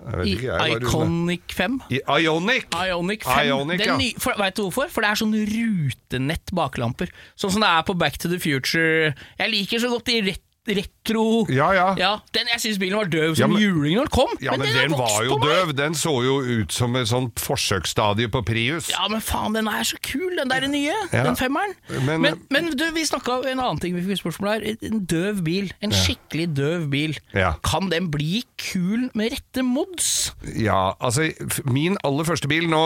[0.04, 0.34] I.
[0.76, 1.78] Iconic 5?
[1.90, 2.66] I Ionic!
[2.76, 3.46] Ionic 5.
[3.48, 3.96] Ionic, ja.
[3.96, 4.90] ny- for, vet du hvorfor?
[4.92, 7.12] For det er sånn rutenett baklamper.
[7.40, 9.14] Sånn som det er på Back to the Future.
[9.40, 11.86] Jeg liker så godt de ret retro Ja, ja.
[11.98, 14.50] Ja, den, Jeg syns bilen var døv Ja, som men- juling når den kom, Ja,
[14.52, 15.48] men men den den var jo meg.
[15.48, 15.72] døv.
[15.76, 18.88] Den så jo ut som et sånt forsøksstadie på Prius.
[18.90, 20.94] Ja, men faen, den er så kul, den der nye.
[21.12, 21.24] Ja.
[21.24, 21.74] Den femmeren.
[22.06, 24.76] Men- Men, men, du, vi snakka om en annen ting vi fikk spørsmål her.
[24.82, 25.72] En døv bil.
[25.82, 27.18] En skikkelig døv bil.
[27.34, 27.54] Ja.
[27.62, 30.32] Kan den bli kul med rette mods?
[30.56, 31.30] Ja, altså
[31.64, 32.80] min aller første bil Nå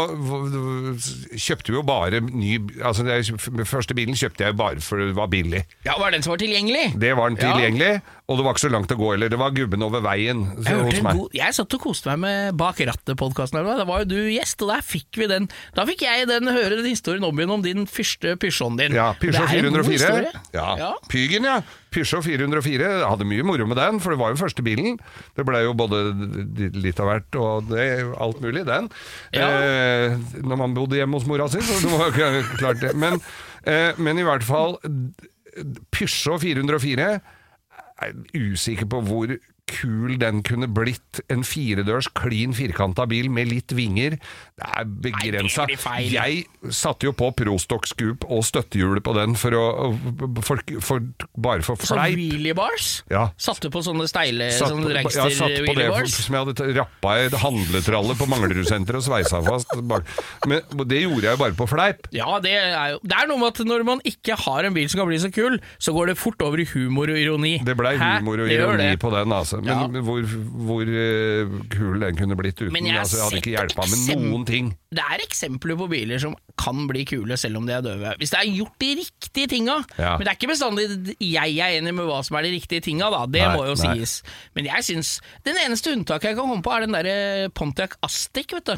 [1.38, 5.28] kjøpte vi jo bare ny Altså den første bilen kjøpte jeg bare for det var
[5.32, 5.64] billig.
[5.86, 6.98] Ja, Var den som var tilgjengelig?
[6.98, 7.54] Det var den Ja.
[7.68, 9.30] Tilgjengelig, og det var ikke så langt å gå heller.
[9.32, 11.16] Det var gubben over veien så, Jeg, hos meg.
[11.16, 13.60] god, jeg satt og koste meg med Bak rattet-podkasten.
[13.64, 16.76] Da var jo du gjest, og der fikk vi den Da fikk jeg den, høre
[16.76, 18.96] den historien om igjen om din første Peugeoten din.
[18.98, 19.92] Ja, Pysjå Peugeot er en god 404.
[19.94, 20.42] historie.
[20.56, 20.68] Ja.
[20.82, 20.90] Ja.
[21.12, 21.56] Pygen, ja.
[21.94, 22.90] Pysjå 404.
[22.98, 24.98] Jeg hadde mye moro med den, for det var jo første bilen.
[25.38, 26.02] Det ble jo både
[26.76, 27.88] litt av hvert og det,
[28.20, 28.90] alt mulig, den.
[29.32, 29.48] Ja.
[29.48, 32.92] Eh, når man bodde hjemme hos mora si, så det var klart det.
[32.98, 33.20] Men,
[33.64, 34.76] eh, men i hvert fall
[35.94, 37.08] Pysjå 404
[37.98, 38.12] er
[38.52, 39.26] usikker på hvor
[39.68, 41.22] kul den kunne blitt.
[41.32, 44.18] En firedørs, klin firkanta bil med litt vinger.
[44.58, 45.68] Det er begrensa.
[45.68, 49.66] Jeg satte jo på Prostock Scoop og støttehjulet på den for å
[50.44, 51.04] for, for,
[51.38, 52.18] bare for fleip fleip.
[52.18, 52.88] wheelie bars?
[53.12, 53.28] Ja.
[53.40, 57.14] Satte på sånne steile Satt sånne ja, satt på det for, som jeg hadde rappa
[57.18, 59.74] i et handletralle på Manglerudsenteret og sveisa fast.
[60.48, 62.08] Men det gjorde jeg jo bare på fleip.
[62.14, 64.88] Ja, det er jo Det er noe med at når man ikke har en bil
[64.90, 67.56] som kan bli så kul, så går det fort over i humor og ironi.
[67.64, 69.57] Det blei humor og Det ironi på den, altså.
[69.64, 69.86] Men Ja.
[69.90, 70.22] men hvor,
[70.68, 74.22] hvor eh, kul den kunne blitt uten Men jeg altså, Jeg hadde ikke hjelpa med
[74.28, 74.70] noen ting.
[74.94, 78.14] Det er eksempler på biler som kan bli kule selv om de er døve.
[78.18, 79.76] Hvis det er gjort de riktige tinga.
[79.98, 80.14] Ja.
[80.16, 83.10] Men det er ikke bestandig jeg er enig med hva som er de riktige tinga,
[83.12, 83.24] da.
[83.28, 83.98] Det Nei, må jo nei.
[83.98, 84.22] sies.
[84.56, 85.10] Men jeg syns
[85.44, 88.76] Den eneste unntaket jeg kan komme på, er den derre Pontiac Astic, vet du.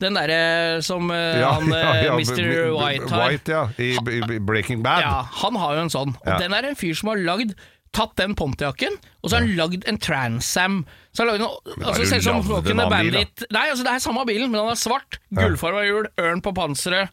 [0.00, 2.72] Den derre som eh, Ja, han ja, eh, Mr.
[2.78, 3.26] White har.
[3.28, 5.04] White, ja, i, i Breaking Bad.
[5.04, 6.16] Ja, han har jo en sånn.
[6.24, 7.52] Og den er en fyr som har lagd
[7.92, 10.84] tatt den Pontiacen, og så har han lagd en Transam.
[11.12, 12.88] Så har han lagd noe, altså, selv som lagd the.
[12.94, 13.44] Bandit.
[13.50, 15.18] Nei, altså det er samme bilen, men han er svart.
[15.34, 17.10] Gullfarga hjul, ørn på panseret,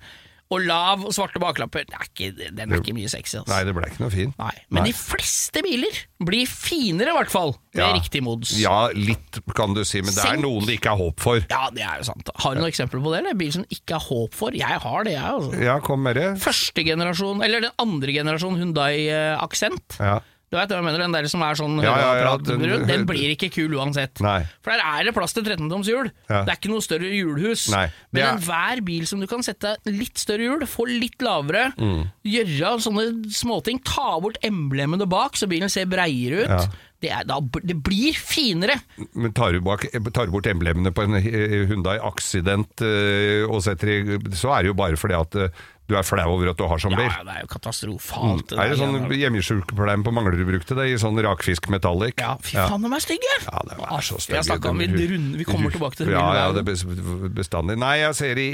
[0.48, 1.84] og lav og svarte baklapper.
[1.90, 3.52] Det er ikke, den er ikke mye sexy, altså.
[3.52, 4.30] Nei, det ble ikke noe fin.
[4.40, 4.92] Nei, Men Nei.
[4.94, 7.90] de fleste biler blir finere, i hvert fall, med Ja.
[7.98, 8.54] riktig mods.
[8.62, 10.46] Ja, litt kan du si, men det er Senk.
[10.46, 11.42] noen det ikke er håp for.
[11.52, 12.32] Ja, det er jo sant.
[12.46, 13.20] Har du noen eksempler på det?
[13.26, 13.36] eller?
[13.42, 14.56] Bil som ikke er håp for?
[14.56, 15.34] Jeg har det, jeg.
[15.36, 15.60] altså.
[15.68, 16.30] Ja, kom med det.
[16.40, 19.98] Første generasjon, eller den andre generasjon Hyundai eh, Accent.
[20.00, 20.22] Ja.
[20.50, 23.06] Du vet hva jeg mener, Den der som er sånn Ja, ja, ja, den- den
[23.06, 24.22] blir ikke kul uansett.
[24.22, 24.46] Nei.
[24.64, 26.06] For der er det plass til 13-toms hjul.
[26.28, 27.70] Det er ikke noe større hjulhus.
[27.70, 31.74] Nei, Men er- enhver bil som du kan sette litt større hjul, få litt lavere,
[31.76, 32.12] Mm.
[32.26, 36.70] gjøre sånne småting, ta bort emblemene bak så bilen ser breiere ut.
[37.04, 38.80] Det, er, da, det blir finere.
[39.14, 43.62] Men tar du, bak, tar du bort emblemene på en Hundai Hyundai Accident, eh, og
[43.66, 43.98] setter i,
[44.38, 46.82] så er det jo bare fordi at eh, du er flau over at du har
[46.84, 47.06] sånn bil.
[47.08, 48.52] Ja, det er jo katastrofalt.
[48.58, 52.18] Er det sånn hjemmesykepleien på Manglerud brukte det, i sånn rakfisk metallic?
[52.20, 53.38] Ja, fy faen, de er stygge!
[53.46, 56.18] Ja, det er så Vi Jeg om vi, runde, vi kommer tilbake til det.
[56.18, 57.80] Ja, ja, det er bestandig.
[57.80, 58.52] Nei, jeg ser i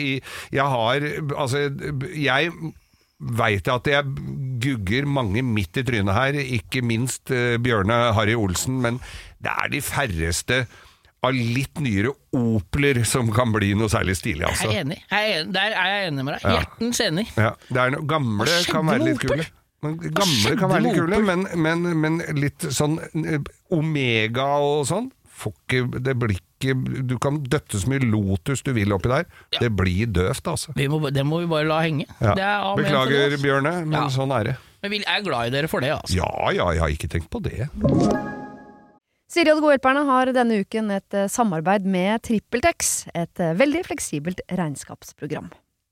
[0.54, 1.66] Jeg har Altså,
[2.14, 2.54] jeg
[3.20, 4.08] veit at jeg
[4.64, 9.00] gugger mange midt i trynet her, ikke minst uh, Bjørne Harry Olsen, men
[9.44, 10.64] det er de færreste
[11.24, 14.70] av litt nyere Opeler som kan bli noe særlig stilig, Jeg altså.
[14.72, 15.00] er enig.
[15.08, 15.54] Jeg er enig.
[15.56, 16.44] Der er jeg enig med deg.
[16.44, 16.56] Ja.
[16.58, 17.28] Hjertens enig.
[17.38, 19.46] Ja, det er noe, gamle kan være litt kule.
[19.84, 23.40] Men gamle kan være litt kule, men, men, men litt sånn eh,
[23.76, 25.10] Omega og sånn
[25.44, 29.26] får ikke, det blir ikke Du kan døtte så mye Lotus du vil oppi der.
[29.60, 30.74] Det blir døvt, altså.
[30.80, 32.08] Vi må, det må vi bare la henge.
[32.20, 32.34] Ja.
[32.34, 33.44] Det er amen det, Beklager, altså.
[33.44, 34.08] Bjørne, men Ja.
[34.16, 34.56] sånn er det.
[34.84, 36.16] Men vi er glad i dere for det, altså.
[36.18, 37.68] Ja ja, jeg har ikke tenkt på det.
[39.34, 43.56] Siri og de gode hjelperne har denne uken et eh, samarbeid med TrippelTex, et eh,
[43.58, 45.48] veldig fleksibelt regnskapsprogram.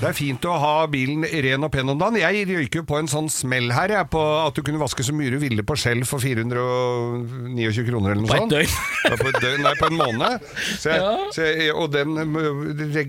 [0.00, 2.16] Det er fint å ha bilen ren og pen om dagen.
[2.16, 5.12] Jeg røyker jo på en sånn smell her, jeg, på at du kunne vaske så
[5.12, 8.54] mye du ville på skjell for 429 kroner eller noe På et sånt.
[8.54, 9.18] døgn.
[9.20, 10.46] På et døgn, nei, på en måned.
[10.80, 11.10] Så jeg, Ja.
[11.36, 12.16] så jeg, og den,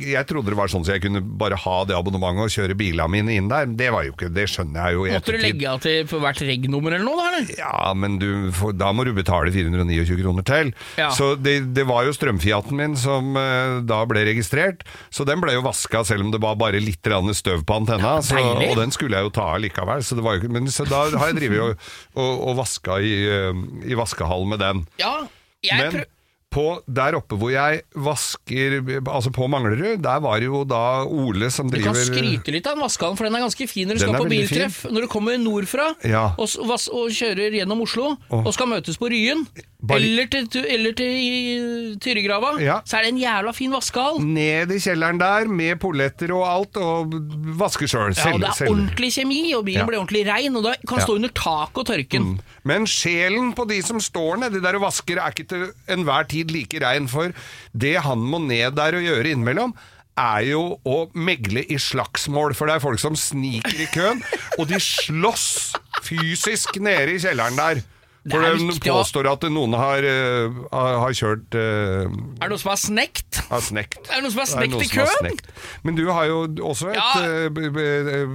[0.04, 3.08] jeg trodde det var sånn så jeg kunne bare ha det abonnementet og kjøre bilene
[3.12, 3.66] mine inn der.
[3.72, 6.20] Det var jo ikke, det skjønner jeg jo i Måtte du legge av til for
[6.24, 7.30] hvert reg-nummer eller noe, da?
[7.32, 7.56] eller?
[7.58, 10.74] Ja, men du, for, da må du betale 429 kroner til.
[11.00, 11.10] Ja.
[11.16, 15.56] Så det, det var jo strømfiaten min som eh, da ble registrert, så den ble
[15.56, 18.18] jo vaska selv om det var bare litt grann støv på antenna.
[18.26, 20.86] så, og den skulle jeg jo ta av likevel, så, det var jo, men, så
[20.90, 24.84] da har jeg drevet og, og, og vaska i, eh, i vaskehall med den.
[25.02, 25.22] Ja,
[25.66, 26.04] jeg Men
[26.52, 28.74] på, der oppe hvor jeg vasker,
[29.08, 32.68] altså på Manglerud, der var det jo da Ole som driver Du kan skryte litt
[32.68, 34.52] av den vaskehallen, for den er ganske fin når du skal på biltreff.
[34.52, 34.80] biltreff.
[34.92, 36.26] Når du kommer nordfra Ja.
[36.36, 39.46] og, s- og kjører gjennom Oslo og skal møtes på Ryen,
[39.90, 42.80] eller til, eller til Tyrigrava, Ja.
[42.86, 44.20] så er det en jævla fin vaskehall.
[44.22, 47.16] Ned i kjelleren der med polletter og alt, og
[47.58, 48.14] vaske sjøl.
[48.16, 49.86] Ja, og det er ordentlig kjemi, og bilen Ja.
[49.90, 52.40] blir ordentlig rein, og da kan stå under taket og tørke den.
[52.64, 56.52] Men sjelen på de som står nedi der og vasker, er ikke til enhver tid
[56.52, 57.08] like rein.
[57.08, 57.34] For
[57.76, 59.74] det han må ned der og gjøre innimellom,
[60.18, 62.54] er jo å megle i slagsmål.
[62.54, 64.22] For det er folk som sniker i køen,
[64.60, 67.82] og de slåss fysisk nede i kjelleren der.
[68.30, 72.52] For de viktig å- påstår at noen har, eh, har har kjørt uh, Er det
[72.52, 73.40] noen som har snekt?
[73.50, 73.98] har snekt.
[74.12, 75.40] Er det noen som har snekt i køen?
[75.84, 77.24] Men du har jo også et Ja.
[77.24, 78.28] eh, b- b- eh,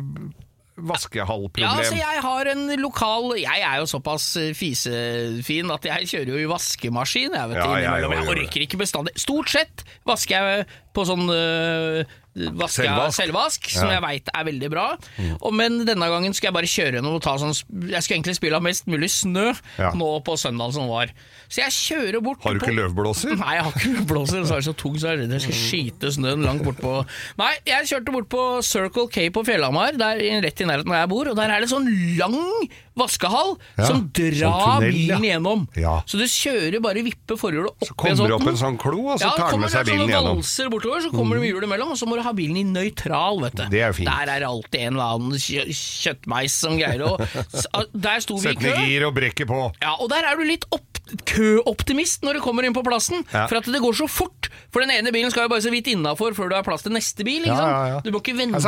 [0.77, 1.65] vaskehallproblem.
[1.65, 4.27] Ja, altså jeg har en lokal Jeg er jo såpass
[4.59, 7.33] fisefin at jeg kjører jo i vaskemaskin.
[7.33, 9.15] Jeg, vet, Ja, jeg jeg, jeg orker ikke bestandig.
[9.17, 12.05] Stort sett vasker jeg på sånn øh,
[12.37, 13.17] vaske, Selvvask.
[13.17, 13.95] selvvask, som Ja.
[13.97, 14.97] jeg veit er veldig bra.
[15.41, 17.55] Og, men denne gangen skal jeg bare kjøre gjennom og ta sånn
[17.89, 19.91] Jeg skulle egentlig spille av mest mulig snø Ja.
[19.93, 21.09] nå på søndagen som var.
[21.49, 23.37] Så jeg kjører bort Har du på- ikke løvblåser?
[23.39, 24.45] Nei, jeg har ikke løvblåser.
[24.47, 26.77] så er det så tung så jeg er redd jeg skal skyte snøen langt bort
[26.79, 27.07] på
[27.39, 31.09] Nei, jeg kjørte bort på Circle K på Fjellhamar, rett i nærheten av der jeg
[31.09, 31.87] bor, og der er det sånn
[32.19, 35.65] lang vaskehall Ja, som sånn drar tunnel, bilen gjennom.
[35.77, 35.99] Ja.
[36.09, 39.21] Så du kjører bare vipper forhjulet opp Så kommer det opp en sånn klo, og
[39.21, 40.39] så tar den med seg bilen gjennom.
[40.39, 40.43] Mm.
[40.43, 42.65] valser bortover, så kommer det med hjulet imellom, og så må du ha bilen i
[42.65, 43.65] nøytral, vet du.
[43.77, 44.09] Det er fint.
[44.11, 47.15] Der er det alltid en eller annen kjø kjøttmeis som greier å
[48.07, 48.73] Der sto vi i kø.
[48.87, 49.61] gir og brekker på.
[49.83, 50.83] Ja, og der er du litt opp
[51.29, 53.47] køoptimist når du kommer inn på plassen, Ja.
[53.47, 54.49] for at det går så fort.
[54.75, 56.93] For den ene bilen skal jo bare så vidt innafor før du har plass til
[56.97, 57.47] neste bil.
[57.47, 58.01] Ja, ja.
[58.05, 58.61] Du må ikke vente.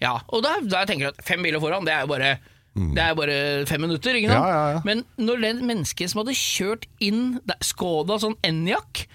[0.00, 2.38] Ja, og da, da tenker jeg at fem biler foran, det er jo bare
[2.72, 4.48] Det er bare fem minutter, ikke sant?
[4.48, 4.82] Ja, ja, ja.
[4.88, 9.06] Men når det mennesket som hadde kjørt inn Skoda sånn Enyaq,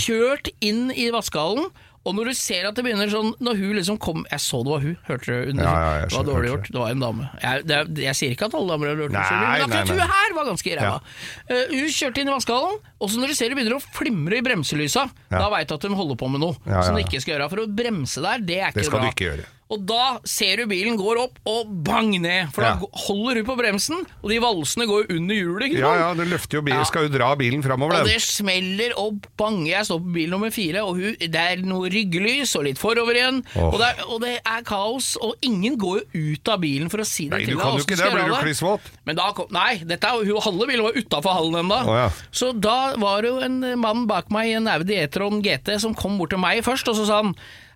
[0.00, 1.68] kjørt inn i vaskehallen
[2.02, 4.72] og når du ser at det begynner sånn Når hun liksom kom Jeg så det
[4.74, 5.50] var hun, hørte du?
[5.52, 6.70] Under, Ja, ja, det var dårlig gjort.
[6.74, 7.28] Det var en dame.
[7.44, 10.34] Jeg, det, jeg sier ikke at alle damer har lurt Nei, men akkurat hun her
[10.34, 10.98] var ganske ræva.
[11.46, 14.40] Eh, hun kjørte inn i vaskehallen, og så når du ser det begynner å flimre
[14.40, 15.38] i bremselysa, Ja.
[15.44, 17.36] da veit du at de holder på med noe Ja, ja, som de ikke skal
[17.36, 17.50] gjøre.
[17.54, 18.82] For å bremse der, det er ikke bra.
[18.82, 19.06] Det skal bra.
[19.06, 19.46] du ikke gjøre.
[19.72, 23.56] Og da ser du bilen går opp og bang ned, for da holder du på
[23.56, 25.76] bremsen, og de valsene går under hjulet.
[25.78, 29.24] Ja ja, det løfter jo bilen, skal jo dra bilen framover, Og det smeller og
[29.40, 29.70] banger.
[29.72, 33.16] Jeg står på bil nummer fire, og hun, det er noe ryggelys og litt forover
[33.16, 33.40] igjen.
[33.56, 33.70] Oh.
[33.70, 37.02] Og, det er, og det er kaos, og ingen går jo ut av bilen for
[37.04, 38.42] å si det Nei, til du kan jo ikke det, blir du det.
[38.44, 38.92] kliss våt.
[39.08, 41.80] Men da kom, nei, dette er, halve bilen var utafor hallen ennå.
[41.88, 42.06] Oh, ja.
[42.34, 45.96] Så da var det jo en mann bak meg i en Audi E-tron GT som
[45.96, 47.32] kom bort til meg først, og så sa han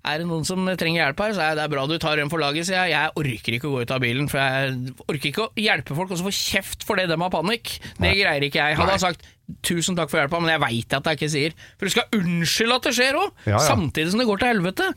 [0.06, 1.36] er det noen som trenger hjelp her?
[1.36, 2.94] Så er det bra du tar en for laget, sier jeg.
[2.94, 6.12] Jeg orker ikke å gå ut av bilen, for jeg orker ikke å hjelpe folk
[6.12, 7.76] og så få kjeft fordi de har panikk.
[7.98, 8.78] Det greier ikke jeg.
[8.80, 9.26] Hadde jeg sagt
[9.62, 11.52] tusen takk for hjelpa, men jeg veit at jeg ikke sier.
[11.78, 13.61] For du skal unnskylde at det skjer òg, Ja, ja.
[13.62, 14.88] samtidig som det går til helvete.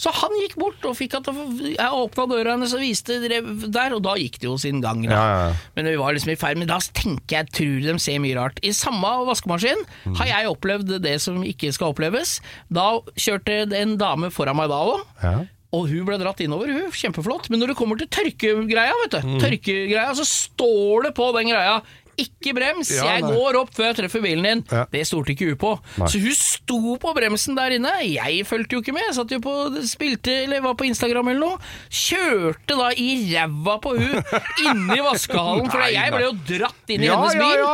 [0.00, 4.02] Så han gikk bort og fikk at jeg åpna døra hennes og viste der, og
[4.06, 5.04] da gikk det jo sin gang.
[5.04, 5.52] Ja.
[5.76, 8.58] Men vi var liksom i ferd med da tenker jeg, tror de ser mye rart.
[8.64, 9.84] I samme vaskemaskin
[10.16, 12.38] har jeg opplevd det som ikke skal oppleves.
[12.72, 15.48] Da kjørte en dame foran meg da òg.
[15.70, 16.88] Og hun ble dratt innover, hun.
[16.90, 17.44] Kjempeflott.
[17.48, 19.36] Men når det kommer til tørkegreia, vet du, Mm.
[19.38, 21.76] tørkegreia, så står det på den greia
[22.22, 24.62] ikke brems, Ja, jeg går opp før jeg treffer bilen din.
[24.70, 24.84] Ja.
[24.92, 25.72] Det stolte ikke hun på.
[26.00, 26.08] Nei.
[26.12, 27.92] Så hun sto på bremsen der inne.
[28.06, 29.54] Jeg fulgte jo ikke med, jeg satt jo på,
[29.88, 31.70] spilte eller var på Instagram eller noe.
[31.90, 34.20] Kjørte da i ræva på hun
[34.68, 37.64] inni vaskehallen, for jeg ble jo dratt inn i hennes bil.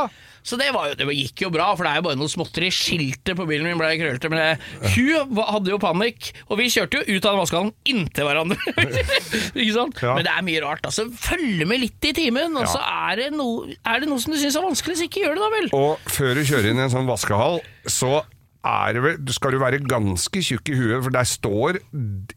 [0.47, 2.69] Så det, var jo, det gikk jo bra, for det er jo bare noe småtteri.
[2.71, 4.31] Skiltet på bilen min ble krøllete.
[4.31, 8.29] Men det, hun hadde jo panikk, og vi kjørte jo ut av den vaskehallen inntil
[8.29, 8.77] hverandre.
[9.59, 9.99] ikke sant?
[10.07, 10.15] Ja.
[10.15, 10.87] Men det er mye rart.
[10.87, 14.37] altså Følg med litt i timen, og så er, det noe- er det noe som
[14.37, 15.69] du syns er vanskelig, så ikke gjør det da vel.
[15.83, 17.59] Og før du kjører inn i en sånn vaskehall,
[17.91, 18.21] så
[18.67, 21.79] er det vel, skal du være ganske tjukk i huet, for der står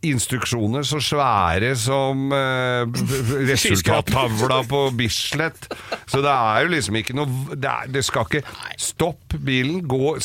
[0.05, 3.01] instruksjoner så svære som eh,
[3.51, 5.69] resultattavla på Bislett.
[6.09, 8.43] Så det er jo liksom ikke noe Det, er, det skal ikke
[8.79, 10.15] Stopp bilen, gå,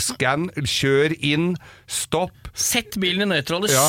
[0.00, 1.52] skann, kjør inn,
[1.90, 2.50] stopp.
[2.54, 3.88] Sett bilen i nøytral, det Ja.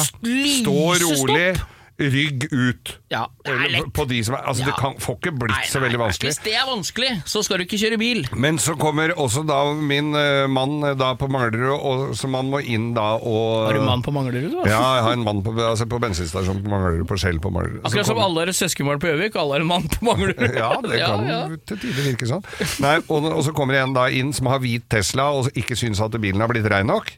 [0.61, 1.77] Stå rolig, stopp.
[2.01, 2.93] Rygg ut.
[3.11, 3.89] Ja, det er lett.
[3.95, 4.71] På de som er, altså Ja.
[4.71, 6.03] Det kan, får ikke blitt Nei, så veldig nei.
[6.05, 6.31] vanskelig.
[6.31, 8.21] Hvis det er vanskelig, så skal du ikke kjøre bil.
[8.35, 12.49] Men så kommer også da min uh, mann eh, da på Manglerud, og så man
[12.51, 14.59] må inn da og Har du mann på Manglerud, du?
[14.65, 17.81] Ja, jeg har en mann på, altså på bensinstasjonen på Manglerud, på Shell på Manglerud.
[17.87, 20.47] Akkurat som alle er søskenbarn på Gjøvik, alle har en mann på Manglerud.
[20.61, 21.39] Ja, det kan ja.
[21.67, 22.43] til tider virke sånn.
[22.83, 25.77] Nei, og, og så kommer det en da inn som har hvit Tesla og ikke
[25.79, 27.09] syns at bilen har blitt rein nok.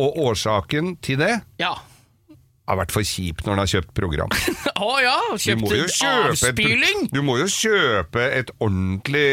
[0.00, 1.74] Og årsaken til det Ja.
[2.70, 4.32] Har vært for kjipt når han har kjøpt program.
[4.80, 7.02] Å ja, Du kjøpt kjøpe avspyling!
[7.08, 9.26] et, du må jo kjøpe et ordentlig,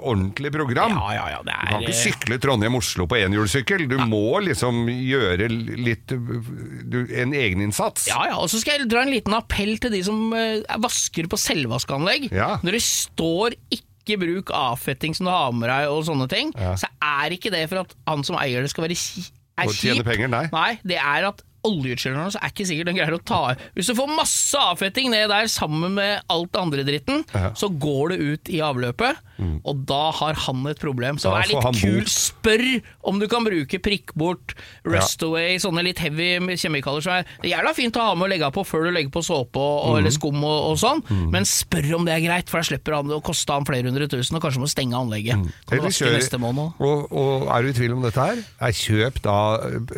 [0.00, 0.96] ordentlig program.
[0.96, 3.86] Ja, ja, ja, det Du kan er ikke sykle Trondheim-Oslo på enhjulssykkel.
[3.90, 8.08] Du må liksom gjøre litt du, En egeninnsats.
[8.10, 11.28] Ja, ja, og så skal jeg dra en liten appell til de som eh, vasker
[11.30, 12.30] på selvvaskeanlegg.
[12.34, 12.54] Ja.
[12.64, 16.74] Når det står ikke bruk avfetting som du har med deg og sånne ting, Ja.
[16.80, 19.30] så er ikke det for at han som eier det skal være kjip.
[19.62, 20.04] er kjip.
[20.08, 20.78] penger, nei.
[20.82, 23.40] det er at oljeutskylleren, så er ikke sikkert den greier å ta
[23.76, 27.24] Hvis du får masse avfetting ned der sammen med alt det andre dritten,
[27.58, 29.20] så går det ut i avløpet,
[29.66, 31.18] og da har han et problem.
[31.18, 31.98] Så vær litt kul.
[32.02, 32.12] bort.
[32.12, 32.62] Spør
[33.10, 34.54] om du kan bruke prikkbort,
[34.86, 38.30] rust away, sånne litt heavy kjemikalier som er det jævla fint å ha med å
[38.30, 41.46] legge på før du legger på såpe og, og, eller skum og, og sånn, men
[41.48, 44.06] spør om det er greit, for da slipper han det å koste han flere hundre
[44.12, 45.42] tusen, og kanskje må stenge anlegget.
[45.68, 46.78] Kan du vaske neste måned?
[46.82, 49.36] Og, og er du i tvil om dette her, er kjøp da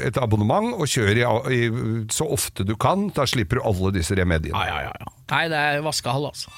[0.07, 1.25] et abonnement og kjør i,
[1.55, 3.09] i, så ofte du kan.
[3.15, 4.59] Da slipper du alle disse remediene.
[4.59, 5.15] Ja, ja, ja, ja.
[5.35, 6.53] Nei, det er vaskehall, altså.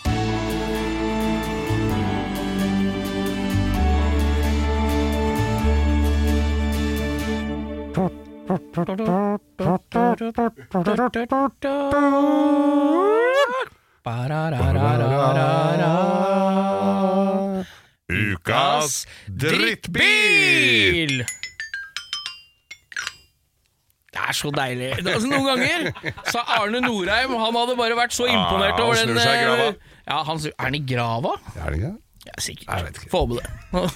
[18.07, 21.25] Ukas drittbil!
[24.17, 24.89] Det er så deilig.
[25.03, 25.87] Altså, noen ganger
[26.33, 29.67] sa Arne Norheim Han hadde bare vært så imponert over den eh,
[30.07, 31.35] Ja, han, Er han i grava?
[31.61, 31.95] Er det ikke?
[32.27, 32.67] Ja, sikkert.
[32.67, 33.09] Jeg.
[33.13, 33.49] Få med det.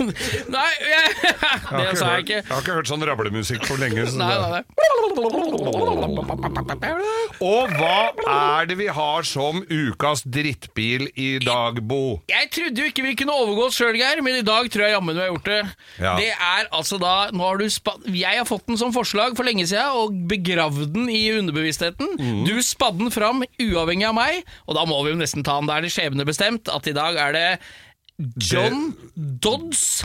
[0.54, 2.38] Nei, jeg, det har sa jeg ikke.
[2.40, 4.04] jeg har ikke hørt sånn rablemusikk på lenge.
[4.06, 4.62] Så Nei, nei, nei.
[7.40, 7.96] Og hva
[8.30, 12.20] er det vi har som ukas drittbil i dag, Bo?
[12.30, 14.94] Jeg trodde jo ikke vi kunne overgå oss sjøl, Geir, men i dag tror jeg
[14.94, 15.60] jammen vi har gjort det.
[15.98, 16.14] Ja.
[16.20, 17.66] Det er altså da nå har du
[18.14, 22.14] Jeg har fått den som forslag for lenge siden og begravd den i underbevisstheten.
[22.20, 22.42] Mm.
[22.48, 25.70] Du spadde den fram uavhengig av meg, og da må vi jo nesten ta den.
[25.70, 27.46] Da er det skjebnebestemt at i dag er det
[28.36, 30.04] John Dodds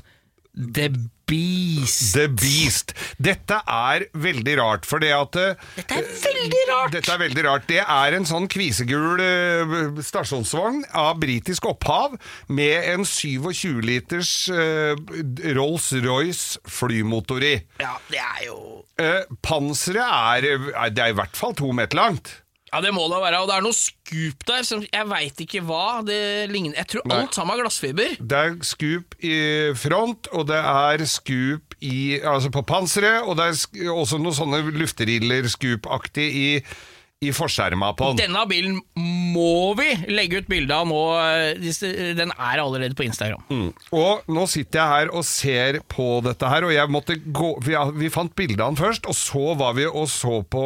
[0.56, 0.88] The
[1.28, 2.14] Beast.
[2.14, 2.94] The Beast.
[3.20, 6.94] Dette er veldig rart, for det at eh, Dette er veldig rart!
[6.94, 7.66] Dette er veldig rart.
[7.68, 9.76] Det er en sånn kvisegul eh,
[10.06, 12.16] stasjonsvogn av britisk opphav
[12.48, 14.94] med en 27 liters uh,
[15.58, 17.56] Rolls-Royce flymotor i.
[17.84, 18.60] Ja, det er jo
[18.96, 22.30] Uh, panseret er, er Det er i hvert fall to meter langt.
[22.76, 23.40] Ja, det må det være.
[23.40, 27.06] Og det er noe skup der som jeg veit ikke hva det ligner Jeg tror
[27.08, 27.22] Nei.
[27.24, 28.18] alt sammen er glassfiber.
[28.20, 29.38] Det er skup i
[29.80, 34.36] front, og det er skup i, altså på panseret, og det er sk også noen
[34.36, 36.50] sånne lufteriller skupaktig i,
[37.26, 38.22] i forskjerma på den.
[38.26, 38.78] Denne bilen
[39.36, 41.02] må vi legge ut bilde av nå.
[41.20, 43.44] eh, Den er allerede på Instagram.
[43.96, 47.76] Og nå sitter jeg her og ser på dette her, og jeg måtte gå Vi,
[48.00, 50.64] vi fant bildet av den først, og så var vi og så på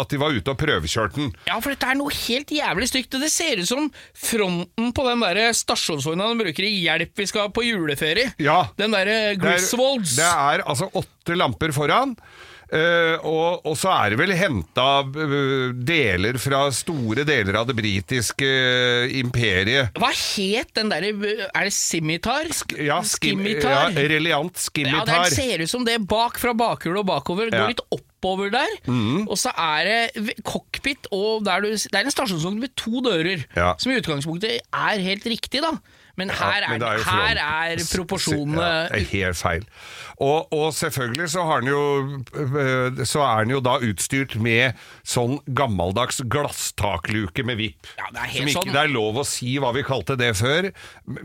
[0.00, 1.32] at de var ute og prøvekjørte den.
[1.48, 3.16] Ja, for dette er noe helt jævlig stygt.
[3.20, 7.50] Det ser ut som fronten på den der stasjonsvogna de bruker i Hjelp vi skal
[7.54, 8.30] på juleferie.
[8.40, 8.62] Ja.
[8.78, 10.16] Den derre Det er, Griswolds.
[10.18, 12.16] det er altså åtte lamper foran.
[12.76, 14.86] Eh, og, og så er det vel henta
[15.74, 19.94] deler fra store deler av det britiske eh, imperiet.
[20.00, 22.48] Hva het den derre Er det Scimitar?
[22.78, 23.70] Ja, skim, ja, Skimitar?
[24.26, 25.24] Ja, skimitar.
[25.26, 27.50] det ser ut som det bak fra bakhjulet og bakover.
[27.50, 27.64] Ja.
[27.64, 28.76] Går litt oppover der.
[29.26, 33.46] Og så er det cockpit, og der du, det er en stasjonsvogn med to dører.
[33.56, 33.74] Ja.
[33.80, 35.76] Som i utgangspunktet er helt riktig, da.
[36.20, 39.66] Men her Ja, men er, her er proporsjonene Ja, er helt feil.
[40.20, 41.82] Og, og selvfølgelig så, har den jo,
[42.36, 44.76] øh, så er den jo da utstyrt med
[45.08, 47.88] sånn gammeldags glasstakluke med vipp.
[47.96, 48.74] Ja, det er helt ikke sånn.
[48.74, 50.68] det er lov å si hva vi kalte det før.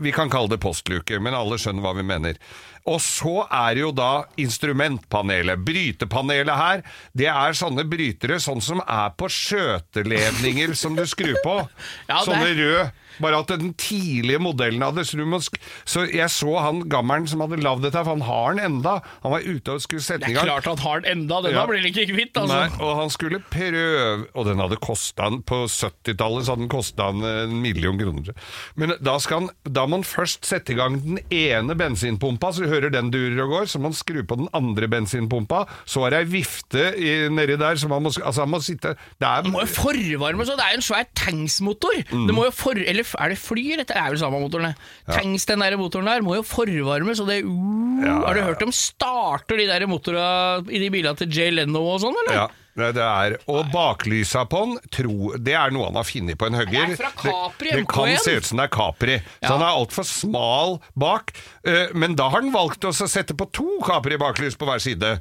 [0.00, 2.40] Vi kan kalle det postluke, men alle skjønner hva vi mener.
[2.86, 5.58] Og så er det jo da instrumentpanelet.
[5.66, 6.84] Brytepanelet her,
[7.18, 11.56] det er sånne brytere sånn som er på skjøteledninger som du skrur på.
[12.08, 13.02] Ja, er- sånne rød.
[13.22, 15.06] Bare at den tidlige modellen av det.
[15.08, 18.64] Så, sk så jeg så han gammelen som hadde lagd dette, for han har den
[18.70, 18.98] enda.
[19.24, 20.46] Han var ute og skulle sette i gang.
[20.46, 21.66] Det er klart han har den enda, den Ja.
[21.66, 22.60] blir ikke kvitt, altså.
[22.60, 26.70] Nei, og han skulle prøve Og den hadde kosta han På 70-tallet så hadde den
[26.72, 28.34] kosta han en million kroner.
[28.76, 32.70] Men da, han, da må han først sette i gang den ene bensinpumpa, så du
[32.70, 33.70] hører den durer og går.
[33.70, 35.64] Så må han skru på den andre bensinpumpa.
[35.88, 38.94] Så er det ei vifte i, nedi der, så man må, altså han må sitte
[39.20, 42.02] Det er må jo forvarme så det er jo en svær tanksmotor.
[42.10, 42.26] Mm.
[42.28, 43.84] Det må jo for, eller er det fly, eller?
[43.86, 44.74] Det er vel samme motorene?
[45.06, 45.20] Ja.
[45.20, 48.60] Tanks, den der motoren der, må jo forvarmes, og det uh, Ja, Har du hørt
[48.60, 52.36] dem starter de der motorene i de bilene til Jay Leno og sånn, eller?
[52.42, 53.36] Ja, det det er.
[53.48, 56.92] Og baklysa på den, tro, det er noe han har funnet på en hugger.
[56.92, 59.16] Det Capri det, det kan se ut som det er Capri.
[59.38, 59.54] Så Ja.
[59.54, 61.32] han er altfor smal bak.
[61.64, 65.20] Eh, Men da har han valgt å sette på to Capri-baklys på hver side.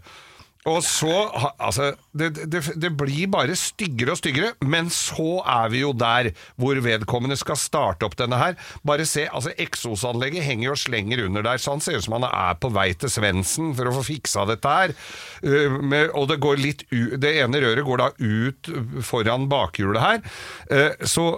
[0.66, 1.14] Og så
[1.62, 6.32] Altså, det, det, det blir bare styggere og styggere, men så er vi jo der
[6.60, 8.58] hvor vedkommende skal starte opp denne her.
[8.86, 12.28] Bare se, altså eksosanlegget henger og slenger under der, så han ser ut som han
[12.30, 14.96] er på vei til Svendsen for å få fiksa dette her.
[15.46, 18.72] Uh, med, og det går litt u Det ene røret går da ut
[19.06, 20.24] foran bakhjulet her.
[20.72, 21.30] Uh, så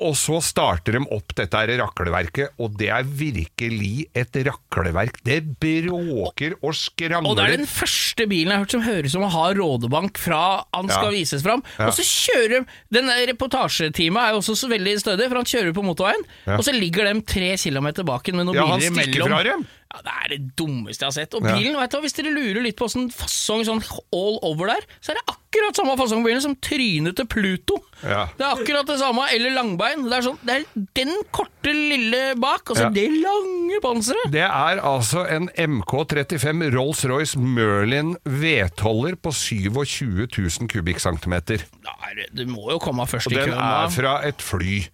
[0.00, 5.20] og så starter de opp dette her rakleverket, og det er virkelig et rakleverk.
[5.24, 7.30] Det bråker og skrangler.
[7.30, 9.46] Og det er den første bilen jeg har hørt som høres ut som å ha
[9.56, 10.42] rådebank fra
[10.74, 11.16] han skal Ja.
[11.18, 11.62] vises fram.
[11.78, 11.86] Ja.
[11.88, 15.72] Og så kjører de Den reportasjeteamet er jo også så veldig stødig, for han kjører
[15.76, 16.56] på motorveien, Ja.
[16.56, 19.28] og så ligger de tre kilometer bak en med noen Ja, han stikker imellom.
[19.28, 19.66] fra dem.
[19.92, 21.34] Ja, Det er det dummeste jeg har sett.
[21.34, 21.54] Og Ja.
[21.56, 25.10] bilen, vet du, hvis dere lurer litt på sånn fasong sånn all over der, så
[25.12, 27.76] er det akkurat samme fasong på bilen som trynet til Pluto.
[28.02, 28.26] Ja.
[28.38, 30.08] Det er akkurat det samme, eller langbein.
[30.08, 32.88] Det er, sånn, det er den korte lille bak, og så Ja.
[32.88, 34.30] det lange panseret.
[34.32, 41.62] Det er altså en MK35 Rolls-Royce Merlin V12-er på 27 000 kubikkcentimeter.
[41.62, 43.58] Er Du må jo komme først Og i den køen.
[43.58, 43.84] da.
[43.84, 44.88] er fra et fly.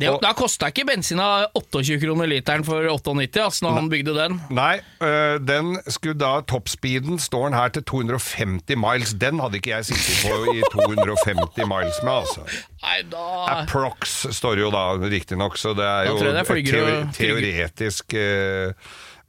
[0.00, 4.14] Det, Og- da kosta ikke bensina 28 kroner literen for 98, altså, når han bygde
[4.16, 4.38] den.
[4.56, 9.12] Nei, øh, den skulle da Toppspeeden står den her til 250 miles.
[9.20, 12.46] Den hadde ikke jeg sittet på i 250 miles med, altså.
[12.80, 13.26] Nei, da
[13.58, 18.72] Approx står jo da, riktignok, så det er jo det er et teoretisk øh,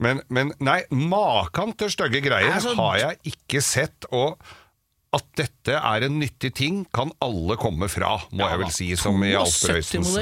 [0.02, 4.06] men, men nei, maken til stygge greier Altså- har jeg ikke sett.
[4.10, 4.38] Og
[5.12, 9.22] at dette er en nyttig ting, kan alle komme fra, må jeg vel si, som
[9.22, 10.14] i Alf Prøysens.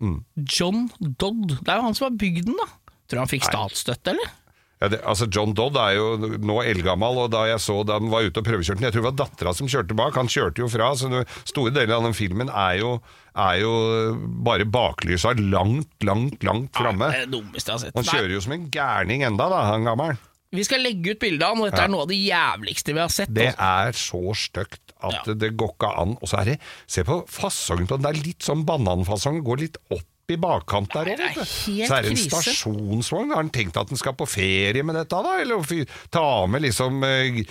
[0.00, 0.06] 72-modell.
[0.06, 0.24] Mm.
[0.46, 1.58] John Dodd.
[1.60, 2.66] Det er jo han som har bygd den, da.
[3.06, 4.34] Tror du han fikk statsstøtte, eller?
[4.76, 8.10] Ja, det, altså John Dodd er jo nå eldgammel, og da jeg så da han
[8.12, 10.60] var ute og prøvekjørte den Jeg tror det var dattera som kjørte bak, han kjørte
[10.60, 10.90] jo fra.
[11.00, 12.90] Så store deler av den filmen er jo,
[13.32, 13.72] er jo
[14.44, 17.08] bare baklysa langt, langt, langt framme.
[17.08, 20.20] Han kjører jo som en gærning enda, da, han gammelen.
[20.52, 23.00] Vi skal legge ut bilde av han, og dette er noe av det jævligste vi
[23.02, 23.32] har sett.
[23.34, 23.70] Det altså.
[23.86, 25.34] er så stygt at Ja.
[25.34, 26.16] det går ikke an.
[26.22, 29.58] Og så er det Se på fasongen på den, det er litt sånn bananfasong, går
[29.66, 31.84] litt opp i bakkant der òg, det er vet du.
[31.86, 33.28] Så er det en stasjonsvogn.
[33.30, 35.36] Har han tenkt at han skal på ferie med dette, da?
[35.38, 37.44] Eller ta med liksom eh,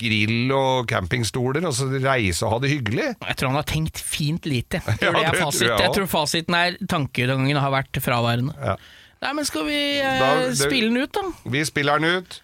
[0.00, 3.12] grill og campingstoler, og så reise og ha det hyggelig?
[3.20, 4.80] Jeg tror han har tenkt fint lite.
[4.82, 5.68] Jeg Ja, tror det er det fasit.
[5.70, 8.56] Jeg tror fasiten er tankegangen har vært fraværende.
[8.58, 8.74] Ja.
[9.22, 11.22] Nei, men skal vi eh, Da- det- spille den ut, da?
[11.50, 12.42] Vi spiller den ut.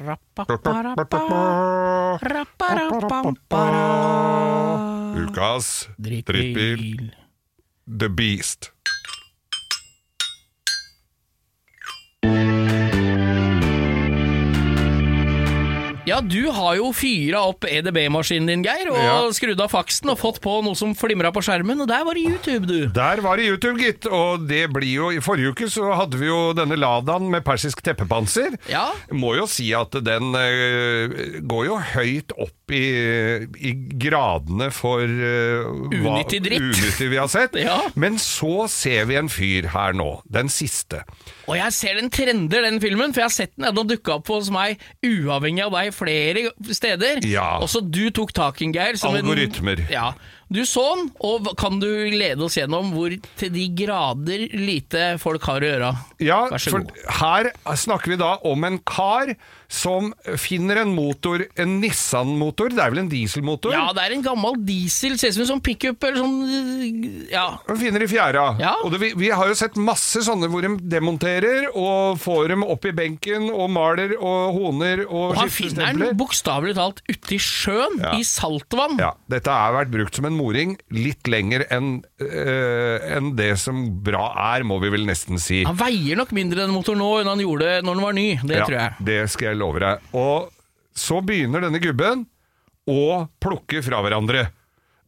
[0.00, 1.18] Rappaparappa,
[2.22, 3.84] rapparappampara.
[5.26, 5.88] Ukas.
[5.98, 7.10] Drittbil.
[7.98, 8.70] The Beast.
[16.10, 19.16] Ja, du har jo fyra opp EDB-maskinen din, Geir, og Ja.
[19.36, 22.24] skrudd av faksen og fått på noe som flimra på skjermen, og der var det
[22.26, 22.86] YouTube, du.
[22.90, 24.06] Der var det YouTube, gitt.
[24.10, 27.82] Og det blir jo I forrige uke så hadde vi jo denne Ladaen med persisk
[27.86, 28.58] teppepanser.
[28.68, 28.88] Ja.
[29.12, 35.68] Må jo si at den eh, går jo høyt opp i, i gradene for uh,
[35.90, 36.62] Unyttig dritt.
[36.64, 37.56] unyttig vi har sett.
[37.70, 37.76] Ja.
[37.94, 41.02] Men så ser vi en fyr her nå, den siste.
[41.50, 43.68] Og jeg ser den trender, den filmen, for jeg har sett den.
[43.76, 47.20] Den dukka opp hos meg uavhengig av deg flere steder.
[47.28, 47.58] Ja.
[47.62, 48.98] Også du tok tak i den, Geir.
[49.10, 49.82] Algoritmer.
[49.84, 49.92] en-.
[49.92, 50.12] Ja.
[50.50, 55.44] Du så den, og kan du lede oss gjennom hvor til de grader lite folk
[55.46, 55.90] har å gjøre?
[56.26, 56.90] Ja, for god.
[57.20, 59.30] her snakker vi da om en kar
[59.70, 60.08] som
[60.42, 63.70] finner en motor, en Nissan-motor, det er vel en dieselmotor?
[63.70, 67.44] Ja, det er en gammel diesel, ser ut som en sånn pickup eller sånn Ja.
[67.68, 68.48] Han finner i fjæra.
[68.58, 68.72] Ja.
[68.82, 72.66] Og det, vi, vi har jo sett masse sånne hvor de demonterer og får dem
[72.66, 77.38] opp i benken og maler og honer og, Og han finner den bokstavelig talt ute
[77.38, 78.16] i sjøen, Ja.
[78.18, 78.98] i saltvann.
[78.98, 81.92] Ja, dette har vært brukt som en moring litt lenger enn
[82.24, 85.62] øh, enn det som bra er, må vi vel nesten si.
[85.68, 88.58] Han veier nok mindre den motoren nå enn han gjorde når den var ny, det
[88.58, 89.06] Ja, tror jeg.
[89.12, 90.10] Det skal jeg love deg.
[90.16, 90.50] Og
[90.96, 92.26] så begynner denne gubben
[92.90, 94.48] å plukke fra hverandre.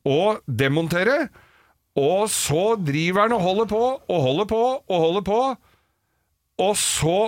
[0.08, 1.26] Og demontere.
[1.98, 5.40] Og så driver han og holder på og holder på og holder på.
[6.62, 7.18] Og så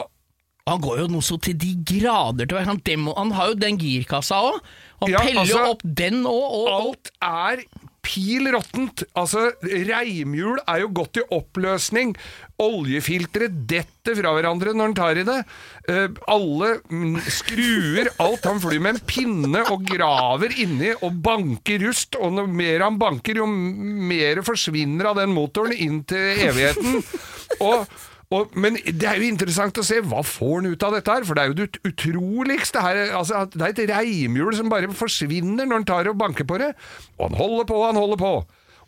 [0.64, 2.80] Han går jo noe så til de grader til han,
[3.18, 4.62] han har jo den girkassa òg.
[5.02, 6.46] Han Ja, peller jo altså, opp den òg.
[6.56, 7.64] Og, og, Alt er
[8.04, 9.04] pil råttent.
[9.18, 12.14] Altså, reimhjul er jo gått i oppløsning.
[12.62, 15.38] Oljefiltre detter fra hverandre når han tar i det.
[15.88, 16.74] Uh, alle
[17.32, 18.46] skruer alt.
[18.46, 22.18] Han flyr med en pinne og graver inni og banker rust.
[22.20, 27.00] Og jo mer han banker, jo mer forsvinner av den motoren inn til evigheten.
[27.64, 27.88] Og
[28.34, 31.26] og, men det er jo interessant å se hva får han ut av dette her,
[31.28, 33.00] for det er jo det utroligste her.
[33.18, 36.72] Altså, det er et reimhjul som bare forsvinner når han tar og banker på det.
[37.18, 38.34] Og han holder på, han holder på.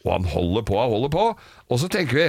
[0.06, 1.26] Og han holder på, han holder på.
[1.70, 2.28] Og så tenker vi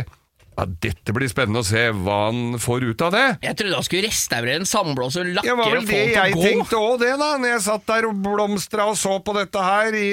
[0.58, 3.26] ja, dette blir spennende å se hva han får ut av det.
[3.46, 6.08] jeg trodde han skulle restaurere en sandblåser, lakke Det var og vel få det den
[6.08, 6.46] til jeg å gå.
[6.48, 7.30] tenkte òg, det, da.
[7.38, 9.98] Når jeg satt der og blomstra og så på dette her.
[9.98, 10.08] I,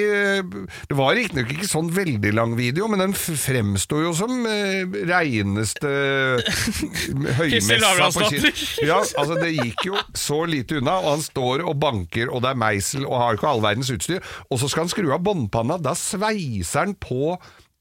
[0.91, 5.91] det var riktignok ikke sånn veldig lang video, men den fremsto jo som eh, reineste
[7.39, 8.49] høymessa på Lavransdatter.
[8.85, 12.53] Ja, altså det gikk jo så lite unna, og han står og banker, og det
[12.53, 14.21] er meisel, og har ikke all verdens utstyr.
[14.51, 17.35] Og så skal han skru av båndpanna, da sveiser han på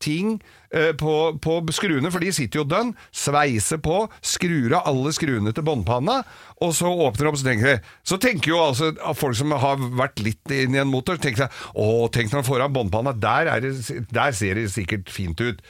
[0.04, 0.63] ting eh,
[0.98, 1.14] på,
[1.44, 6.20] på skruene, for de sitter jo dønn, sveiser på, skrur av alle skruene til båndpanna,
[6.64, 10.20] og så åpner opp, så tenker jeg Så tenker jo altså folk som har vært
[10.24, 13.50] litt inn i en motor, tenker seg Å, tenk når han får av båndpanna, der,
[13.56, 15.60] er det- der ser det sikkert fint ut.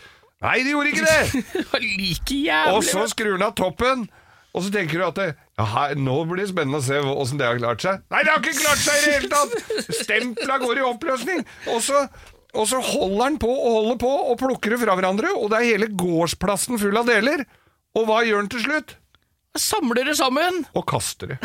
[0.45, 1.45] Nei, det gjorde ikke det!
[1.85, 2.75] Like jævlig.
[2.77, 4.05] Og så skrur han av toppen.
[4.55, 5.25] Og så tenker du at det,
[5.59, 8.05] ja, nå blir det spennende å se åssen det har klart seg.
[8.13, 9.97] Nei, det har ikke klart seg i det hele tatt!
[10.05, 11.41] Stempla går i oppløsning.
[11.73, 12.05] Og så,
[12.55, 15.61] og så holder han på og holder på og plukker det fra hverandre, og det
[15.61, 17.45] er hele gårdsplassen full av deler.
[17.99, 18.97] Og hva gjør han til slutt?
[19.59, 20.65] Samler det sammen.
[20.75, 21.39] Og kaster det.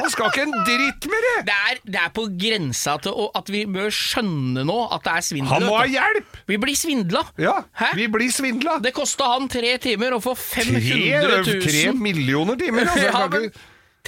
[0.00, 1.32] Han skal ikke en dritt med det!
[1.48, 5.12] Det er, det er på grensa til å, at vi bør skjønne nå at det
[5.18, 5.50] er svindel.
[5.52, 6.38] Han må ha hjelp!
[6.48, 7.20] Vi blir svindla.
[7.40, 7.90] Ja, Hæ?
[7.98, 8.78] vi blir svindla.
[8.80, 12.88] Det kosta han tre timer å få 500 000 tre millioner timer.
[12.88, 13.52] Altså, Ja, men-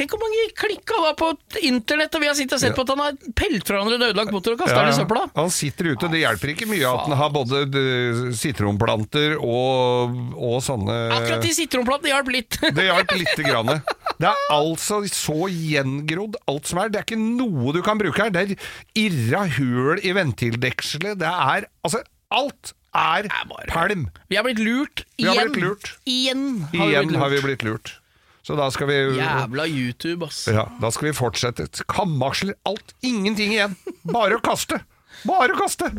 [0.03, 1.27] Tenk hvor mange klikk han var på
[1.63, 4.05] internett, og vi har sittet og sett på at han har pelt fra hverandre en
[4.09, 5.23] ødelagt motor og kasta den i søpla.
[5.37, 6.11] Han sitter ute.
[6.11, 11.55] Det hjelper ikke mye at han har både eh, sitronplanter og, og sånne Akkurat de
[11.55, 12.59] sitronplantene hjalp litt.
[12.83, 13.71] Det hjalp lite grann.
[14.19, 16.91] Det er altså så gjengrodd alt som er.
[16.91, 18.35] Det er ikke noe du kan bruke her.
[18.35, 18.69] Det er
[19.07, 21.21] irra høl i ventildekselet.
[21.23, 24.07] Det er altså Alt er er bare- pælm.
[24.29, 25.53] Vi har blitt lurt har igjen.
[25.53, 25.91] blitt lurt.
[26.09, 27.99] Igjen har vi Igjen har vi blitt lurt.
[28.43, 30.49] Så da skal vi Jævla YouTube, ass.
[30.51, 31.69] Ja, da skal vi fortsette.
[31.91, 32.95] Kamaksler, alt.
[33.07, 33.77] Ingenting igjen.
[34.03, 34.81] Bare å kaste.
[35.29, 35.93] Bare å kaste.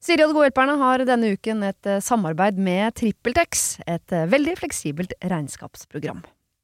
[0.00, 4.28] Siri og De gode hjelperne har denne uken et eh, samarbeid med TrippelTex, et eh,
[4.30, 6.22] veldig fleksibelt regnskapsprogram.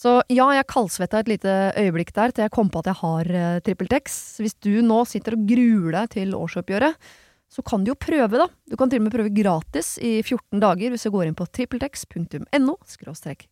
[0.00, 3.32] Så ja, jeg kaldsvetta et lite øyeblikk der til jeg kom på at jeg har
[3.34, 4.14] uh, TrippelTex.
[4.40, 7.10] Hvis du nå sitter og gruer deg til årsoppgjøret,
[7.50, 8.46] så kan du jo prøve, da.
[8.70, 11.48] Du kan til og med prøve gratis i 14 dager hvis du går inn på
[11.50, 12.78] trippeltex.no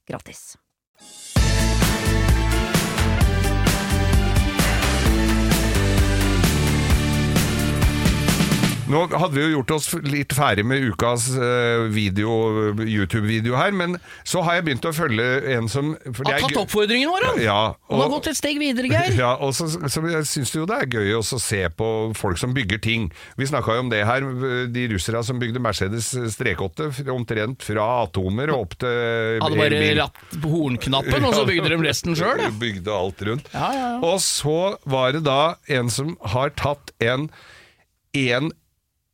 [0.09, 0.43] gratis.
[8.89, 12.31] Nå hadde vi jo gjort oss litt ferdig med ukas eh, video,
[12.81, 15.27] YouTube-video her, men så har jeg begynt å følge
[15.59, 17.41] en som Har tatt gøy- oppfordringen vår, han!
[17.45, 17.59] Ja,
[17.91, 19.13] Han har gått et steg videre, Geir.
[19.21, 22.41] Ja, og så, så jeg syns jo det er gøy også å se på folk
[22.41, 23.11] som bygger ting.
[23.37, 24.25] Vi snakka jo om det her,
[24.73, 30.23] de russerne som bygde Mercedes strekåtte, omtrent fra atomer og opp til Hadde bare latt
[30.41, 32.41] på hornknappen, og så bygde de resten sjøl.
[32.63, 33.53] Bygde alt rundt.
[33.53, 34.01] Ja, ja, ja.
[34.15, 34.57] Og så
[34.89, 35.41] var det da
[35.77, 37.29] en som har tatt en,
[38.17, 38.49] en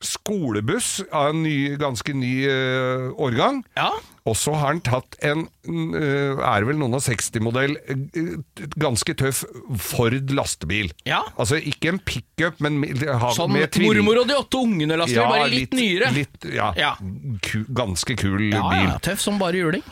[0.07, 3.63] skolebuss av en ny, ganske ny uh, årgang.
[3.79, 3.91] Ja.
[4.25, 9.43] Og så har han tatt en, uh, er vel noen og 60-modell, uh, ganske tøff
[9.85, 10.93] Ford lastebil.
[11.09, 11.23] Ja.
[11.37, 15.51] Altså ikke en pickup, men ha- Sånn med mormor og de åtte ungene-lastebil, Ja, bare
[15.53, 16.13] litt, nyere.
[16.17, 16.95] Litt, ja.
[17.45, 18.57] Ku, ganske kul bil.
[18.57, 19.85] ja, tøff som bare juling.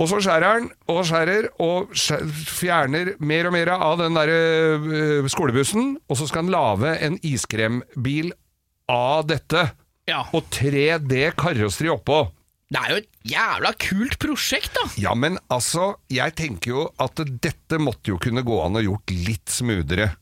[0.00, 1.90] Og så skjærer han og skjærer og
[2.48, 4.30] fjerner mer og mer av den der
[5.28, 8.30] skolebussen, og så skal han lage en iskrembil
[8.90, 9.68] av dette.
[10.10, 10.24] Ja.
[10.34, 12.24] Og 3D-karosseri oppå.
[12.70, 14.86] Det er jo et jævla kult prosjekt, da.
[15.02, 19.10] Ja, men altså, jeg tenker jo at dette måtte jo kunne gå an å gjort
[19.26, 20.12] litt smoothere.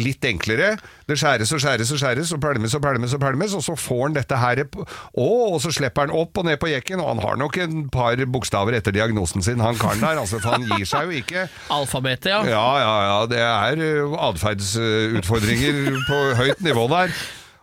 [0.00, 0.70] Litt enklere.
[1.04, 4.00] Det skjæres og skjæres og skjæres, og pælmes og pælmes, og pælmes, og så får
[4.06, 7.20] han dette her Å, og så slipper han opp og ned på jekken, og han
[7.22, 10.88] har nok en par bokstaver etter diagnosen sin, han karen der, altså, for han gir
[10.88, 11.44] seg jo ikke.
[11.76, 12.40] Alfabetet, ja.
[12.48, 13.92] Ja, ja, ja, det er ø,
[14.30, 17.14] atferdsutfordringer på høyt nivå der.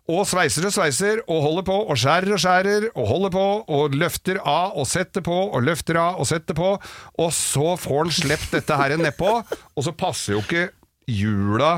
[0.09, 3.45] Og sveiser og sveiser, og holder på, og skjærer og skjærer, og holder på,
[3.77, 6.71] og løfter av, og setter på, og løfter av, og setter på,
[7.21, 9.35] og så får han sluppet dette her nedpå,
[9.75, 10.63] og så passer jo ikke
[11.09, 11.75] hjula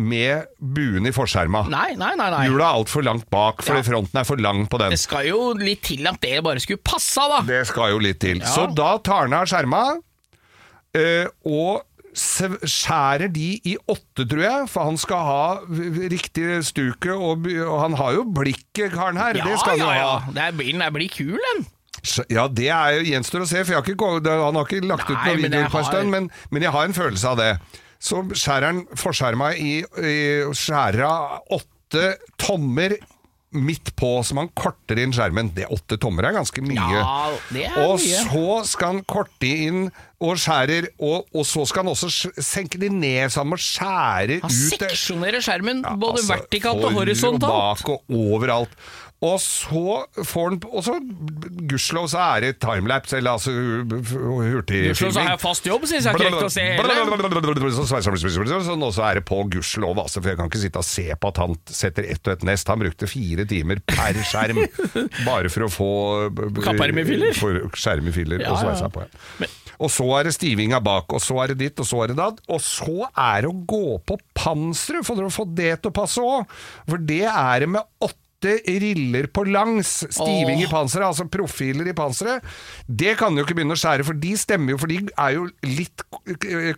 [0.00, 1.66] med buen i forskjerma.
[1.70, 2.30] Nei, nei, nei.
[2.32, 2.40] nei.
[2.48, 3.86] Hjula er altfor langt bak, fordi Ja.
[3.92, 4.90] fronten er for lang på den.
[4.90, 7.42] Det skal jo litt til at det bare skulle passa, da.
[7.46, 8.40] Det skal jo litt til.
[8.40, 8.46] Ja.
[8.50, 9.84] Så da tar han av skjerma,
[10.96, 11.84] øh, og
[12.14, 15.44] skjærer de i åtte, tror jeg, for han skal ha
[16.12, 19.40] riktig stuke, og, og han har jo blikket, karen her.
[19.40, 20.10] Ja, det skal han ja, jo ja.
[20.18, 20.34] ha.
[20.36, 21.64] Det er, bilen blir kul, den.
[22.28, 25.16] Ja, det er jo gjenstår å se, for har ikke, han har ikke lagt ut
[25.16, 27.50] noen videoer på en stund, men, men jeg har en følelse av det.
[28.04, 30.18] Så skjærer han forskjerma i, i
[30.52, 31.10] skjæra
[31.56, 32.10] åtte
[32.40, 32.98] tommer
[33.54, 35.52] midt på, så man korter inn skjermen.
[35.54, 36.88] Det åtte tommer er ganske mye.
[36.98, 38.24] Ja, det er og mye.
[38.26, 39.86] så skal han korte inn
[40.24, 44.38] og skjærer, og, og så skal han også senke de ned, så han må skjære
[44.40, 47.50] Han ut Han seksjonerer skjermen ja, både altså, vertikalt og horisontalt.
[47.50, 48.78] Og bak og overalt.
[49.24, 49.82] Og så
[50.28, 50.94] får han Og så
[51.70, 54.94] gudskjelov så er det timelapse, eller altså hurtigfilming.
[54.98, 57.72] Så har jeg fast jobb, syns jeg ikke å se hele.
[57.74, 61.06] Så sveiser- Så er det på gudskjelov, altså, for jeg kan ikke sitte og se
[61.14, 62.68] på at han setter ett og ett nest.
[62.68, 64.60] Han brukte fire timer per skjerm
[65.28, 65.90] bare for å få
[66.62, 67.32] Kapperm i filler?
[67.38, 69.04] For skjerm i filler, Ja, og sveisa på
[69.40, 69.46] Ja.
[69.82, 72.16] Og så er det stivinga bak, og så er det ditt, og så er det
[72.20, 72.38] datt.
[72.48, 76.22] Og så er det å gå på panseret for å få det til å passe
[76.22, 76.46] òg.
[76.88, 79.92] For det er det med åtte riller på langs.
[80.14, 82.44] Stiving i panseret, altså profiler i panseret.
[82.86, 85.36] Det kan du jo ikke begynne å skjære, for de stemmer jo, for de er
[85.36, 86.04] jo litt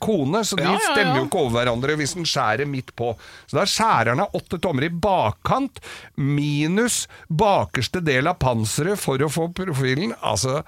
[0.02, 0.92] kone, så de Ja, ja, ja.
[0.94, 3.12] stemmer jo ikke over hverandre hvis den skjærer midt på.
[3.46, 5.80] Så da skjærer han av åtte tommer i bakkant,
[6.16, 10.14] minus bakerste del av panseret for å få profilen.
[10.26, 10.62] Altså,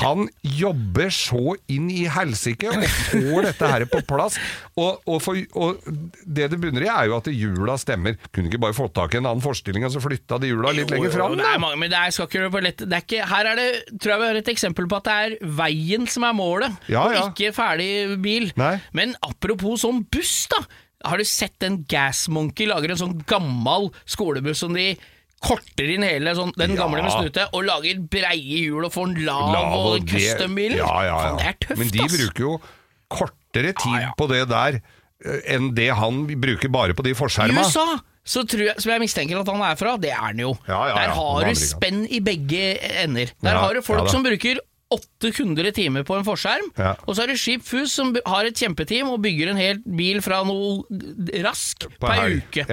[0.00, 4.38] han jobber så inn i helsike og får dette her på plass.
[4.74, 5.84] Og, og, for, og
[6.26, 8.18] det det bunner i, er jo at hjula stemmer.
[8.34, 10.92] Kunne ikke bare fått tak i en annen forestilling og så flytta de hjula litt
[10.92, 11.34] lenger fram?
[11.34, 11.42] da.
[11.42, 12.84] det er mange, men det er, skal ikke for lett.
[12.84, 13.66] Det er ikke, her er det,
[13.98, 17.06] tror jeg vi har et eksempel på at det er veien som er målet, Ja,
[17.12, 17.24] ja.
[17.24, 17.90] og ikke ferdig
[18.24, 18.50] bil.
[18.60, 18.76] Nei.
[18.96, 20.62] Men apropos sånn buss, da.
[21.04, 24.94] Har du sett en Gasmonkey lager en sånn gammel skolebuss som de
[25.44, 26.78] korter inn hele sånn, den Ja.
[26.86, 30.78] gamle med snute, og lager breie hjul og får en lav, Lav og custom-bil?
[30.78, 31.34] Ja, ja, ja.
[31.36, 31.50] det ja.
[31.50, 32.14] er tøft, Men de ass.
[32.16, 32.54] bruker jo
[33.12, 34.12] kortere tid Ja, ja.
[34.16, 37.60] på det der eh, enn det han bruker bare på de I forskjerma.
[37.68, 37.84] USA,
[38.24, 40.54] jeg, som jeg mistenker at han er fra, det er han jo.
[40.68, 43.32] Ja, ja, ja, Der har du spenn i begge ender.
[43.44, 44.60] Der har du folk som bruker
[44.94, 46.68] 800 timer på en forskjerm,
[47.08, 50.20] og så er det Skip Fus som har et kjempeteam og bygger en hel bil
[50.22, 50.84] fra noe
[51.44, 52.66] rask På ei uke.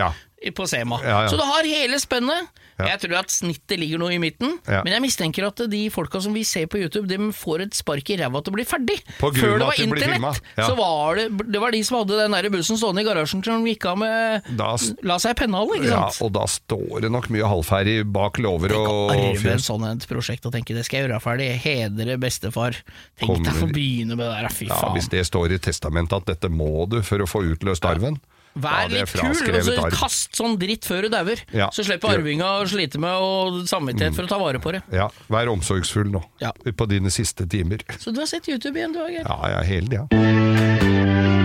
[0.57, 0.97] På Sema.
[1.29, 2.49] Så du har hele spennet.
[2.81, 2.91] Ja.
[2.95, 4.81] Jeg tror at snittet ligger noe i midten, Ja.
[4.83, 8.09] men jeg mistenker at de folka som vi ser på YouTube, de får et spark
[8.09, 8.97] i ræva til å bli ferdig.
[9.19, 10.41] På grunn Før det var de internett.
[10.57, 10.67] Ja.
[10.67, 13.65] så var det, det var de som hadde den der bussen stående i garasjen som
[13.65, 16.17] gikk av med Da La seg pennhale, ikke sant?
[16.19, 19.61] Ja, og da står det nok mye halvferdig bak låver Tenk å og arve et
[19.65, 22.75] sånt prosjekt og tenke det skal jeg gjøre ferdig, hedre bestefar.
[23.19, 24.93] Tenk deg å begynne med det der, fy Ja, faen.
[24.97, 28.15] Hvis det står i testamentet at dette må du for å få utløst arven.
[28.15, 31.39] da Vær litt kul, og så kast sånn dritt før du dauer.
[31.55, 31.69] Ja.
[31.71, 34.83] Så slipper arvinga å slite med og samvittighet for å ta vare på det.
[34.91, 36.51] Ja, vær omsorgsfull nå, Ja.
[36.51, 37.79] på dine siste timer.
[37.97, 39.13] Så du har sett YouTube igjen, du, òg?
[39.23, 41.40] Ja, ja, hele tida.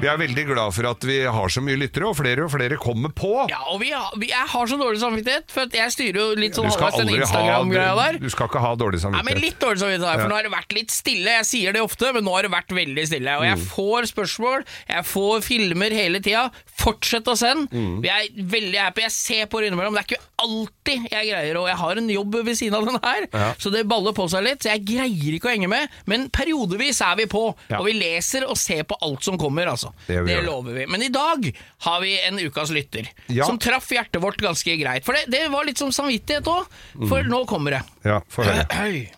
[0.00, 2.76] Vi er veldig glad for at vi har så mye lyttere, og flere og flere
[2.82, 3.30] kommer på.
[3.48, 6.58] Ja, og vi har, vi, jeg har så dårlig samvittighet, for jeg styrer jo litt
[6.58, 8.18] sånn halvveis den Instagram-greia der.
[8.20, 9.24] du skal ikke ha dårlig samvittighet.
[9.24, 10.28] Nei, men litt dårlig samvittighet der, for Ja.
[10.28, 11.36] nå har det vært litt stille.
[11.38, 13.36] Jeg sier det ofte, men nå har det vært veldig stille.
[13.38, 13.64] Og jeg Mm.
[13.70, 16.50] får spørsmål, jeg får filmer hele tida.
[16.84, 17.70] Fortsett å sende.
[17.72, 18.02] Mm.
[18.02, 19.00] Vi er veldig happy.
[19.02, 19.94] Jeg ser på det innimellom.
[19.94, 22.98] Det er ikke alltid jeg greier, og jeg har en jobb ved siden av den
[23.02, 23.54] her, Ja.
[23.58, 24.58] så det baller på seg litt.
[24.60, 27.54] Så jeg greier ikke å henge med, men periodevis er vi på.
[27.70, 27.78] Ja.
[27.78, 29.92] Og vi leser og ser på alt som kommer, altså.
[30.06, 30.20] Det.
[30.26, 30.86] Det lover vi.
[30.86, 31.46] Men i dag
[31.86, 33.44] har vi en ukas lytter, Ja.
[33.48, 35.04] som traff hjertet vårt ganske greit.
[35.04, 36.66] For det, det var litt som samvittighet òg,
[37.08, 37.28] for Mm.
[37.30, 37.82] nå kommer det.
[38.04, 38.66] Ja, få høre.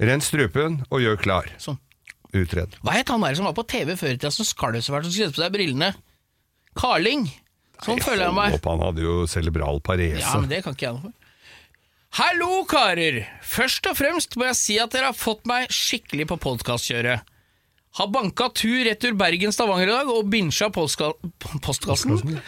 [0.00, 1.50] Rens strupen og gjør klar.
[1.60, 1.78] Sånn.
[2.32, 2.76] Utred.
[2.86, 5.08] Hva het han der som var på TV før i tida som skalv så fælt
[5.08, 5.94] og skulle på seg brillene?
[6.78, 7.24] Carling.
[7.82, 8.54] Sånn føler jeg meg.
[8.54, 10.20] Opp, han hadde jo cerebral parese.
[10.22, 11.16] Ja, men det kan ikke jeg noe for.
[12.20, 13.20] Hallo, karer!
[13.46, 17.22] Først og fremst må jeg si at dere har fått meg skikkelig på podkastkjøret.
[17.98, 21.10] Har banka tur-retur Bergen-Stavanger i dag og binsja postka
[21.64, 22.38] postkassen.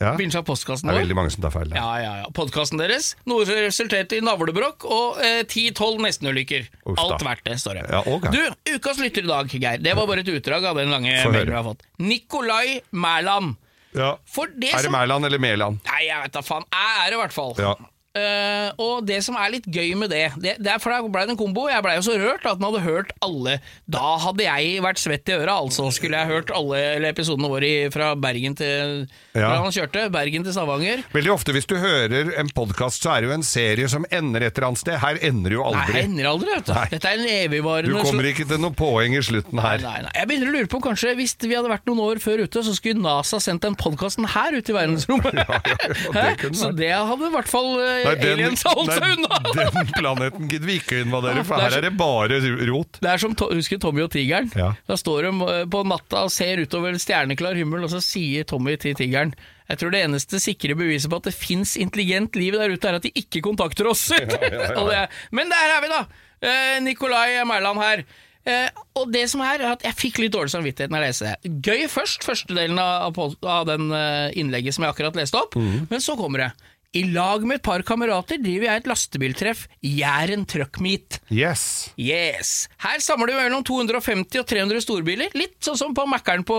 [0.00, 0.14] Ja.
[0.16, 1.72] Binsja postkassen Det er veldig mange som tar feil.
[1.76, 2.28] Ja, ja, ja.
[2.36, 3.14] Podkasten deres.
[3.28, 6.68] Noe som resulterte i navlebrokk og eh, 10-12 nestenulykker.
[6.92, 7.86] Alt verdt det, står det.
[7.92, 8.32] Ja, okay.
[8.32, 9.80] Du, ukas lytter i dag, Geir.
[9.84, 11.84] Det var bare et utdrag av den lange mailen vi har fått.
[12.00, 13.56] Nikolai Mæland.
[13.96, 14.14] Ja.
[14.16, 15.80] Er det som Mæland eller Mæland?
[15.88, 16.68] Nei, jeg vet da faen.
[16.72, 17.56] Jeg er det i hvert fall.
[17.60, 17.74] Ja.
[18.10, 21.22] Eh, og det som er litt gøy med det, det, det er for da ble
[21.28, 21.68] det en kombo.
[21.70, 23.60] Jeg blei jo så rørt at den hadde hørt alle.
[23.86, 25.86] Da hadde jeg vært svett i øra, altså.
[25.94, 26.80] Skulle jeg hørt alle
[27.12, 29.46] episodene våre i- fra Bergen til Ja.
[29.46, 31.04] Fra han kjørte, Bergen til Stavanger.
[31.14, 34.42] Veldig ofte hvis du hører en podkast, så er det jo en serie som ender
[34.48, 34.98] et eller annet sted.
[34.98, 35.94] Her ender jo aldri.
[35.94, 36.72] Nei, ender aldri, vet du.
[36.74, 36.86] Nei.
[36.90, 39.78] Dette er en Du kommer ikke til noe poeng i slutten her.
[39.78, 40.10] nei, nei.
[40.18, 42.74] Jeg begynner å lure på kanskje hvis vi hadde vært noen år før ute, så
[42.74, 45.38] skulle NASA sendt den podkasten her ut i verdensrommet.
[46.18, 46.26] Hæ?
[46.42, 49.40] kunne så det hadde i hvert fall eh, Nei, den- aliens holdt seg nei, unna.
[49.80, 52.40] Den planeten gidder vi ikke invadere, for det er her er det bare
[52.70, 53.00] rot.
[53.00, 54.50] Det er som to husker Tommy og tigeren.
[54.58, 54.72] Ja.
[54.88, 58.76] Da står de eh, på natta og ser utover stjerneklar himmel, og så sier Tommy
[58.80, 59.34] til tigeren
[59.70, 62.98] jeg tror det eneste sikre beviset på at det fins intelligent liv der ute, er
[62.98, 64.08] at de ikke kontakter oss.
[64.80, 65.04] Og det,
[65.36, 66.00] men der er vi, da!
[66.40, 68.02] Eh, Nikolai Mæland her.
[68.48, 71.28] Eh, og det som er, er at jeg fikk litt dårlig samvittighet når jeg leste
[71.28, 71.52] det.
[71.68, 75.54] Gøy først, første delen av, av, av den eh, innlegget som jeg akkurat leste opp,
[75.60, 76.50] men så kommer det.
[76.90, 81.20] I lag med et par kamerater driver jeg et lastebiltreff, Jæren Truck Meet.
[81.30, 81.62] Yes.
[81.94, 82.64] Yes!
[82.82, 85.30] Her samler du mellom 250 og 300 storbiler.
[85.38, 86.56] Litt sånn som på Mækkern på,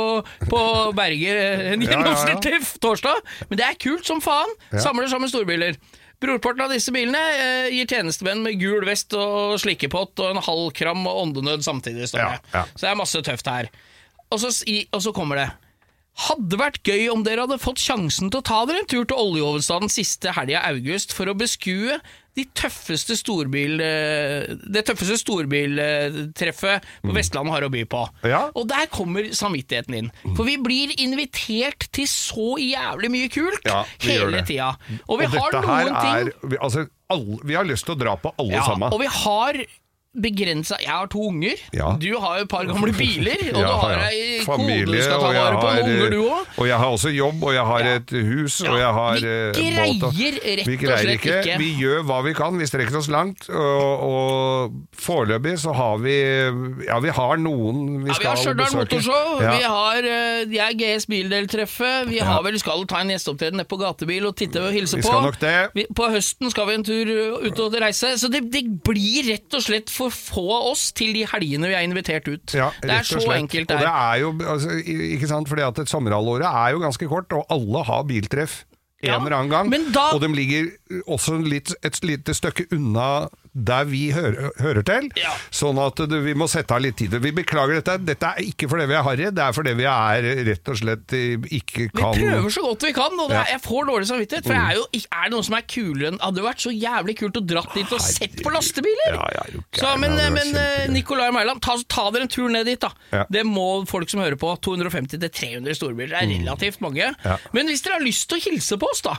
[0.48, 0.62] på
[0.96, 1.98] Berger eh, en Ja, ja, ja.
[1.98, 3.20] gjennomsnittlig torsdag.
[3.50, 4.56] Men det er kult som faen.
[4.80, 5.76] Samler sammen storbiler.
[6.24, 10.72] Brorparten av disse bilene eh, gir tjenestemenn med gul vest og slikkepott og en halv
[10.78, 12.08] kram og åndenød samtidig.
[12.14, 12.64] Står det.
[12.78, 13.68] Så det er masse tøft her.
[14.32, 14.54] Og så,
[14.96, 15.50] og så kommer det.
[16.12, 19.18] Hadde vært gøy om dere hadde fått sjansen til å ta dere en tur til
[19.18, 22.02] oljehovedstaden siste helga i august for å beskue
[22.38, 28.04] de tøffeste storbil, eh, det tøffeste storbiltreffet på Vestlandet har å by på.
[28.28, 28.46] Ja.
[28.56, 30.12] Og der kommer samvittigheten inn.
[30.38, 34.74] For vi blir invitert til så jævlig mye kult Ja, hele tida.
[35.08, 38.00] Og vi Og har noen ting er vi, altså, alle, vi har lyst til å
[38.00, 38.92] dra på alle ja, sammen.
[38.96, 39.64] Og vi har
[40.12, 41.56] begrensa Jeg har to unger.
[41.74, 41.94] Ja.
[42.02, 43.40] Du har jo et par gamle biler.
[43.54, 44.08] Og Ja, du har ja.
[44.12, 45.68] ei kone du skal ta vare på.
[45.72, 46.50] har, unger, du òg.
[46.60, 47.94] Og jeg har også jobb, og jeg har Ja.
[47.96, 51.38] et hus, og jeg har vi eh, greier rett Vi og slett ikke.
[51.46, 51.58] ikke.
[51.62, 56.18] Vi gjør hva vi kan, vi strekker oss langt, og, og foreløpig så har vi
[56.90, 58.76] Ja, vi har noen vi Ja, vi har skal Stjørdal.
[58.82, 59.56] Motorshow, Ja.
[59.56, 63.68] vi har eh, jeg er GS Bildeltreffet, vi har vel skal ta en gjesteopptreden nede
[63.72, 65.08] på gatebil og titte og hilse Vi på.
[65.08, 65.56] skal nok det.
[65.76, 67.12] Vi, på høsten skal vi en tur
[67.48, 68.18] ut og reise.
[68.20, 71.86] Så det, det blir rett og slett for få oss til de helgene vi er
[71.86, 72.54] invitert ut.
[72.58, 74.16] Ja, det er så enkelt Og det det er.
[74.24, 78.04] jo, altså, ikke sant, fordi at et sommerhalvåret er jo ganske kort, og alle har
[78.04, 78.64] biltreff
[79.04, 79.92] en Ja, eller annen gang.
[79.94, 80.72] da- Og de ligger
[81.08, 85.32] også litt, et lite stykke unna der vi hører, hører til, Ja.
[85.52, 87.12] sånn at du, vi må sette av litt tid.
[87.22, 90.28] Vi beklager dette, dette er ikke fordi vi er harry, det er fordi vi er
[90.48, 93.50] rett og slett ikke kan Vi prøver så godt vi kan, og er, Mm.
[93.52, 94.46] jeg får dårlig samvittighet.
[94.48, 97.18] For er, jo, er det noe som er kulere enn Hadde jo vært så jævlig
[97.20, 99.16] kult å dratt dit og sett på lastebiler?
[99.18, 99.44] Ja, ja,
[99.76, 100.88] så, men hadde men eh.
[100.92, 103.26] Nicolai Mæland, ta, ta dere en tur ned dit, da.
[103.30, 104.54] Det må folk som hører på.
[104.64, 107.12] 250-300 storbiler det er relativt mange.
[107.26, 107.38] Mm.
[107.54, 109.18] Men hvis dere har lyst til å hilse på oss, da.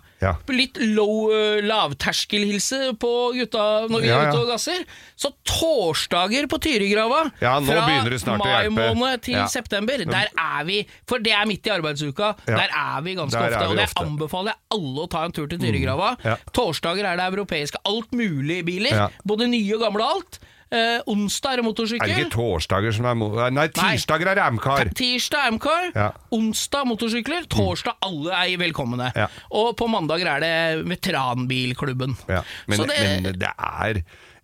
[0.53, 4.33] Litt low, eh, lavterskelhilse på gutta når vi Ja, er ja.
[4.33, 4.85] ute og gasser.
[5.19, 10.81] Så torsdager på Tyrigrava, Ja, snart mai måned til september, der er vi.
[11.09, 12.33] For det er midt i arbeidsuka.
[12.47, 13.59] Der er vi ganske Der ofte.
[13.59, 14.05] ofte, og det ofte.
[14.05, 14.13] Mm.
[14.13, 16.15] anbefaler jeg alle å ta en tur til Tyrigrava.
[16.25, 16.37] Ja.
[16.55, 20.41] Torsdager er det europeiske alt mulig biler, både nye og gamle alt.
[20.73, 21.65] Eh, onsdag er det
[22.01, 24.89] Er det ikke torsdager som er mo- Nei, tirsdager er Amcar.
[24.97, 26.11] Tirsdag Amcar, Ja.
[26.33, 29.13] onsdag motorsykler, torsdag alle er velkomne.
[29.15, 29.27] Ja.
[29.51, 32.17] Og på mandager er det veteranbilklubben.
[32.29, 34.03] Ja, men, Så det, men det er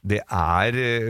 [0.08, 1.08] det er eh,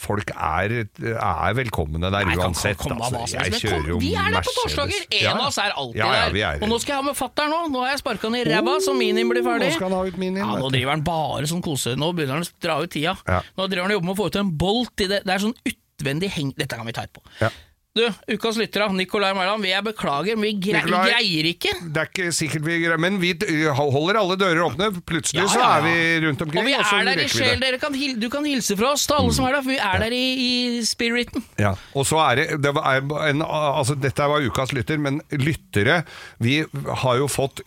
[0.00, 0.72] Folk er,
[1.12, 2.78] er velkomne der Nei, uansett.
[2.80, 3.36] komme av Altså.
[3.36, 5.04] Jeg kjører jo Vi er der på torsdager!
[5.12, 6.32] En Ja, av oss er alltid ja, ja, er.
[6.32, 6.46] der.
[6.56, 7.60] er Og nå skal jeg ha med fatter'n nå.
[7.74, 9.68] Nå har jeg sparka han i ræva, så minien blir ferdig.
[9.68, 11.92] Nå skal han ha ut minien, Ja, nå driver han bare sånn kose.
[12.00, 13.14] Nå begynner han å dra ut tida.
[13.28, 13.42] Ja.
[13.58, 15.20] Nå driver han og jobber med å få ut en bolt i det.
[15.28, 16.54] Det er sånn utvendig heng...
[16.56, 17.22] Dette kan vi ta etterpå.
[17.44, 17.52] Ja.
[17.92, 21.10] Du, ukas lyttere, Nicolai Mæland, jeg beklager, men vi gre Nicolai.
[21.10, 21.72] greier ikke.
[21.92, 23.34] Det er ikke sikkert vi greier Men vi
[23.76, 24.88] holder alle dører åpne.
[25.04, 26.62] Plutselig Ja, så ja, så er vi rundt omkring.
[26.62, 27.60] Og vi er der i sjel.
[27.60, 30.00] Dere kan, du kan hilse fra oss til alle som er der, for vi er
[30.06, 31.44] der i, i spiriten.
[31.60, 32.96] Ja, og så er det, det var
[33.28, 36.00] en, altså Dette var ukas lytter, men lyttere
[36.40, 36.62] Vi
[37.04, 37.60] har jo fått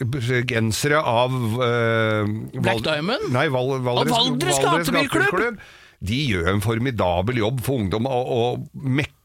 [0.49, 3.29] gensere av eh, Black Val- Diamond?
[3.29, 5.29] Nei, Val, Valdres, Av Valdres Gatebilklubb?
[5.29, 5.65] Gatebilklubb.
[6.05, 8.65] De gjør en formidabel jobb for ungdom og, og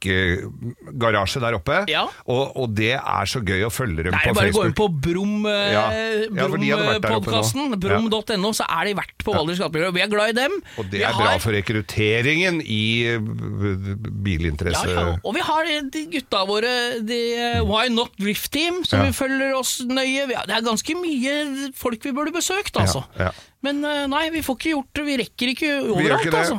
[0.00, 1.80] mekkegarasje der oppe.
[1.90, 2.04] Ja.
[2.30, 4.76] Og, og det er så gøy å følge dem Det på bare å gå inn
[4.76, 5.84] på Brum-podkasten, Ja.
[6.30, 7.00] Ja, nå.
[7.04, 10.56] Brum-podkasten, brum.no, så er de verdt på Valdres og Vi er glad i dem.
[10.78, 12.82] Og det Vi er bra for rekrutteringen i
[13.14, 14.88] eh, bilinteresse.
[14.90, 15.18] ja, ja.
[15.24, 16.72] Og vi har de gutta våre,
[17.06, 19.06] de eh, Why Not Drift Team, som Ja.
[19.06, 20.26] vi følger oss nøye.
[20.28, 23.04] Det er ganske mye folk vi burde besøkt, altså.
[23.18, 23.46] Ja, ja.
[23.60, 25.02] Men eh, nei, vi får ikke gjort det.
[25.04, 26.56] Vi rekker ikke overalt, ikke altså.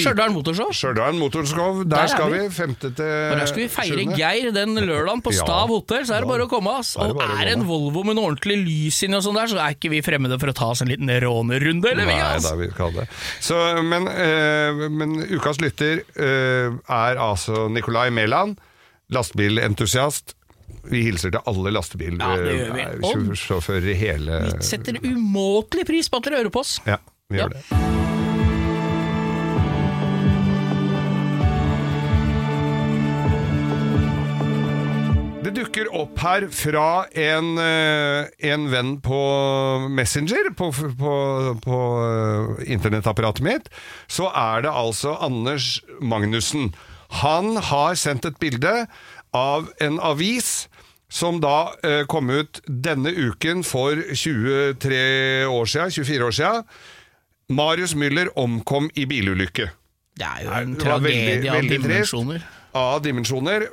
[0.00, 0.72] Stjørdal Motorshow.
[0.74, 2.40] Stjørdal Motorshow, der, Der er skal vi.
[2.56, 4.16] Femte til Og der skal vi feire sjuende.
[4.18, 5.32] Geir den lørdagen på.
[5.36, 6.72] Stav hotell, så er det bare å komme.
[6.80, 6.94] ass.
[6.96, 7.66] Og er det en.
[7.68, 10.52] Volvo med noe ordentlig lys inni og sånn der, så er ikke vi fremmede for
[10.52, 12.46] å ta oss en liten rånerunde, eller vi, Nei, ass.
[12.48, 13.06] da vil vi ha det.
[13.44, 18.56] Så, men, eh, men ukas lytter eh, er altså Nicolai Mæland,
[19.10, 20.34] lastebilentusiast.
[20.86, 22.80] Vi hilser til alle Ja, det gjør vi.
[22.80, 26.80] eh, Og- sjåfører i hele Vi setter umåtelig pris på at dere hører på oss.
[26.86, 26.98] Ja,
[27.30, 28.05] vi gjør det.
[35.56, 39.20] Dukker opp her fra en, eh, en venn på
[39.92, 41.14] Messenger, på, på,
[41.64, 43.70] på eh, internettapparatet mitt.
[44.08, 46.74] Så er det altså Anders Magnussen.
[47.22, 48.86] Han har sendt et bilde
[49.36, 50.66] av en avis
[51.12, 56.70] som da eh, kom ut denne uken for 23 år siden, 24 år siden.
[57.48, 59.70] Marius Müller omkom i bilulykke.
[60.16, 62.44] Det er jo en tragedie av dimensjoner.
[62.76, 63.68] Av dimensjoner.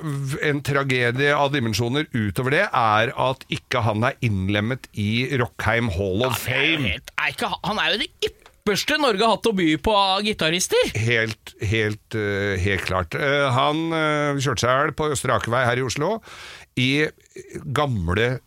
[0.48, 6.24] En tragedie av dimensjoner utover det er at ikke han er innlemmet i Rockheim Hall
[6.26, 6.96] of Fame.
[7.20, 10.94] er ikke, han er jo det ypperste Norge har hatt å by på av gitarister.
[10.96, 13.14] Helt, helt, eh, helt klart.
[13.18, 16.16] Eh, han eh, kjørte seg i hjel på Østre Akervei her i Oslo
[16.80, 16.90] i
[17.76, 18.38] gamle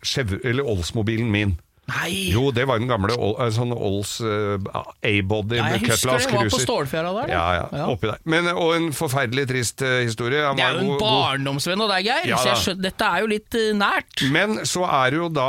[0.66, 1.56] Oldsmobilen min.
[1.88, 4.58] Nei, Jo, det var den gamle eh, sånn Olds uh,
[5.00, 7.32] A-body ja, jeg husker det var på Stålfjæra der.
[7.32, 8.20] Ja, Ja, ja, oppi der.
[8.28, 10.42] Men, og en forferdelig trist uh, historie.
[10.44, 12.28] Han Det er jo en barndomsvenn av deg, Geir.
[12.28, 14.26] Ja, så skjønner, dette er jo litt uh, nært.
[14.34, 15.48] Men så er det jo da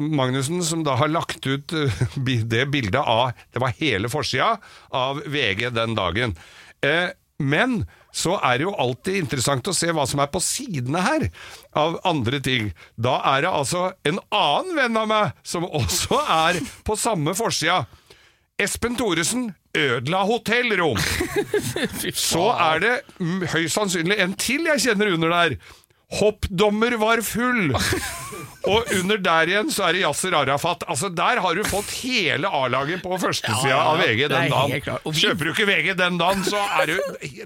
[0.00, 2.02] Magnussen som da har lagt ut eh,
[2.54, 4.56] det bildet av Det var hele forsida
[4.96, 6.36] av VG den dagen.
[6.84, 7.08] Eh,
[7.40, 11.28] men så er det jo alltid interessant å se hva som er på sidene her
[11.78, 12.72] av andre ting.
[12.96, 17.84] Da er det altså en annen venn av meg som også er på samme forsida.
[18.60, 20.98] Espen Thoresen ødela hotellrom.
[22.30, 22.94] Så er det
[23.54, 25.54] høyst sannsynlig en til jeg kjenner under der.
[26.18, 27.70] Hoppdommer var full.
[28.68, 30.82] Og under der igjen så er det Yasser Arafat.
[30.90, 34.98] Altså Der har du fått hele A-laget på førstesida Ja, ja, av VG den dagen.
[35.16, 36.96] Kjøper du ikke VG den dagen, så er du,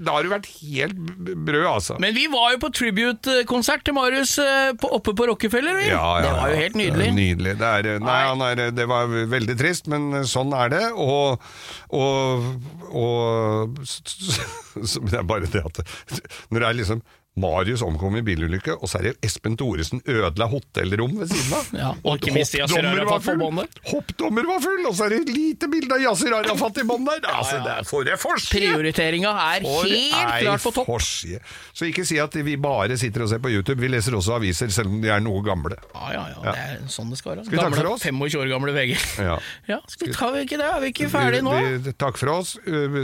[0.01, 1.99] da har du vært helt brød, altså.
[2.03, 5.79] Men vi var jo på tribute-konsert til Marius eh, på, oppe på Rockefeller.
[5.83, 5.91] Vi.
[5.93, 7.11] Ja, ja, det var jo helt nydelig.
[7.21, 7.57] Nydelig.
[7.61, 8.21] Det, er, nei, Nei.
[8.33, 10.85] han er, det var veldig trist, men sånn er det.
[10.99, 11.45] Og,
[11.95, 12.49] og,
[12.91, 15.79] og så, så, Det er bare det at
[16.51, 17.05] Når det er liksom
[17.41, 21.71] Marius omkom i bilulykke, og så er det Espen Thoresen ødela hotellrom ved siden av.
[21.85, 23.65] Ja, og ikke minst Hoppdommer var på full.
[23.91, 27.09] Hoppdommer var full, og så er det et lite bilde av Yasir Arafat i bånn
[27.09, 27.25] der.
[27.33, 28.55] Altså, det er for en forside!
[28.55, 30.87] Prioriteringa er For helt klart på topp.
[30.93, 31.41] forside.
[31.75, 33.81] Så ikke si at vi bare sitter og ser på YouTube.
[33.83, 35.81] Vi leser også aviser, selv om de er noe gamle.
[35.91, 37.49] Ja, ja, ja, det er sånn det skal være.
[37.51, 38.07] vi takke for oss?
[38.07, 38.95] 25 år gamle VG.
[39.25, 39.37] Ja.
[39.75, 40.67] Ja, skal vi ta ikke det?
[40.69, 41.53] Er vi ikke ferdige nå?
[41.57, 42.55] Vi, vi, takk for oss.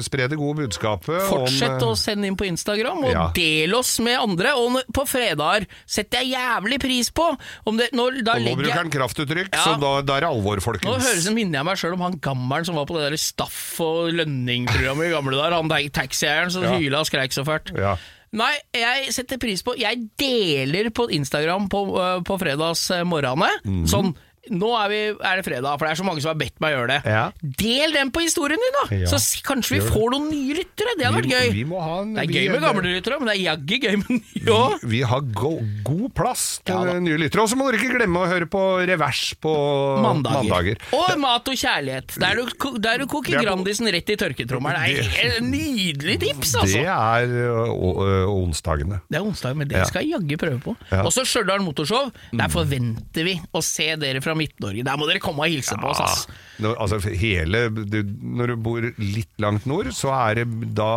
[0.04, 1.18] Spre det gode budskapet.
[1.26, 4.52] Fortsett om, å sende inn på Instagram, og del oss med andre.
[4.60, 7.26] Og på fredager setter jeg jævlig pris på
[7.66, 9.64] om det, når, Og nå bruker han kraftuttrykk, Ja.
[9.64, 12.18] så da, da er det alvor, Nå høres det minner jeg meg sjøl om han
[12.20, 15.56] gammelen som var på det der Staff og Lønning-programmet i gamle dager.
[15.58, 16.76] Han taxieieren som Ja.
[16.78, 17.74] hyla og skreik så fælt.
[17.76, 17.96] Ja.
[18.32, 23.48] Nei, jeg setter pris på Jeg deler på Instagram på, øh, på fredagsmorgenene.
[23.66, 23.86] Mm.
[23.90, 24.12] Sånn
[24.50, 26.74] nå er, vi, er det fredag, for det er så mange som har bedt meg
[26.74, 26.98] gjøre det.
[27.06, 27.24] Ja.
[27.60, 28.84] Del den på historien din, da!
[29.04, 29.10] Ja.
[29.10, 30.94] Så kanskje vi får noen nye lyttere.
[30.98, 31.52] Det hadde vært gøy.
[31.54, 33.76] vi må ha en det er vi- gøy med gamle lyttere, men det er jaggu
[33.84, 34.84] gøy med nye Vi, òg.
[34.94, 35.52] vi har go
[35.86, 37.44] god plass til nye lyttere.
[37.44, 39.54] Og så må dere ikke glemme å høre på Revers på
[40.02, 40.48] Mandager.
[40.50, 40.82] mandager.
[40.98, 42.16] Og mat og kjærlighet.
[42.20, 44.82] Der du, der du koker er på- Grandisen rett i tørketrommelen.
[44.90, 46.80] Det er nydelig tips, altså!
[46.80, 49.00] Det er onsdagene.
[49.10, 50.76] Det er onsdag, men det skal jeg jaggu prøve på.
[50.90, 51.02] Ja.
[51.06, 52.10] Og så Stjørdal Motorshow.
[52.36, 54.84] Der forventer vi å se dere fra Midt-Norge.
[54.88, 56.26] Der må dere komme og hilse på oss, ass.
[56.60, 60.90] Når, altså hele, du, når du bor litt langt nord, så er det da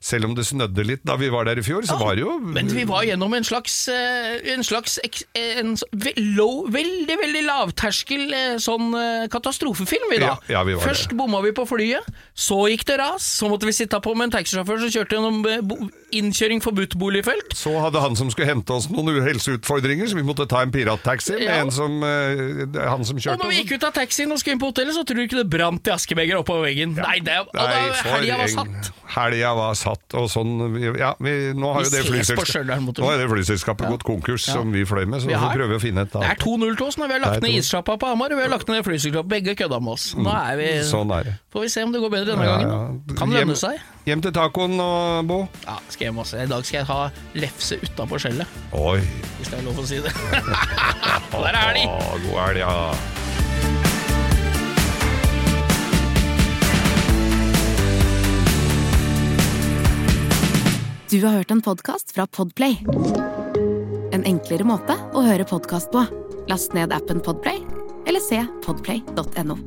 [0.00, 2.38] Selv om det snødde litt da vi var der i fjor, så var det jo
[2.40, 4.96] Men vi var gjennom en slags, eh, en slags
[5.36, 5.74] en
[6.38, 10.30] low, veldig, veldig lavterskel eh, sånn eh, katastrofefilm, vi da.
[10.48, 11.18] Ja, ja, vi Først det.
[11.20, 14.34] bomma vi på flyet, så gikk det ras, så måtte vi sitte på med en
[14.38, 17.52] taxisjåfør som kjørte gjennom innkjøring forbudt boligfelt.
[17.60, 21.36] Så hadde han som skulle hente oss noen helseutfordringer, så vi måtte ta en pirattaxi
[21.36, 21.60] med Ja.
[21.64, 22.00] en som,
[22.88, 25.04] han som Og når vi gikk ut av taxien og skulle inn på hotellet, så
[25.04, 26.94] tror du ikke det brant i askebeger oppover veggen.
[26.96, 28.90] Nei, det, og da, Nei, helga var satt.
[29.10, 30.52] Helga var satt, og sånn
[30.98, 34.54] Ja, vi, nå har Vi jo det flyselskapet Nå det flyselskapet gått konkurs, Ja.
[34.60, 36.44] som vi fløy med, så Vi vi prøver å finne et Det er annet.
[36.44, 38.68] 2-0 til oss når vi har lagt ned issjappa på Hamar, og vi har lagt
[38.68, 39.28] ned flyselskapet.
[39.28, 40.14] Begge kødda med oss.
[40.14, 41.34] Nå er vi Sånn er det.
[41.52, 43.02] Får vi se om det går bedre denne Ja, gangen.
[43.08, 43.14] ja.
[43.18, 43.80] Kan lønne seg.
[44.08, 44.90] Hjem til tacoen nå,
[45.28, 45.42] Bo.
[45.66, 46.40] Ja, skal hjem også.
[46.40, 47.00] I dag skal jeg ha
[47.36, 49.00] lefse utapå skjellet, Oi.
[49.38, 50.12] hvis det er lov å si det.
[51.34, 51.84] Der er de!
[51.84, 51.90] Å,
[52.24, 52.70] God helg, ja.
[61.10, 62.78] Du har hørt en podkast fra Podplay.
[64.14, 66.04] En enklere måte å høre podkast på.
[66.50, 67.60] Last ned appen Podplay,
[68.06, 69.58] eller se podplay.no.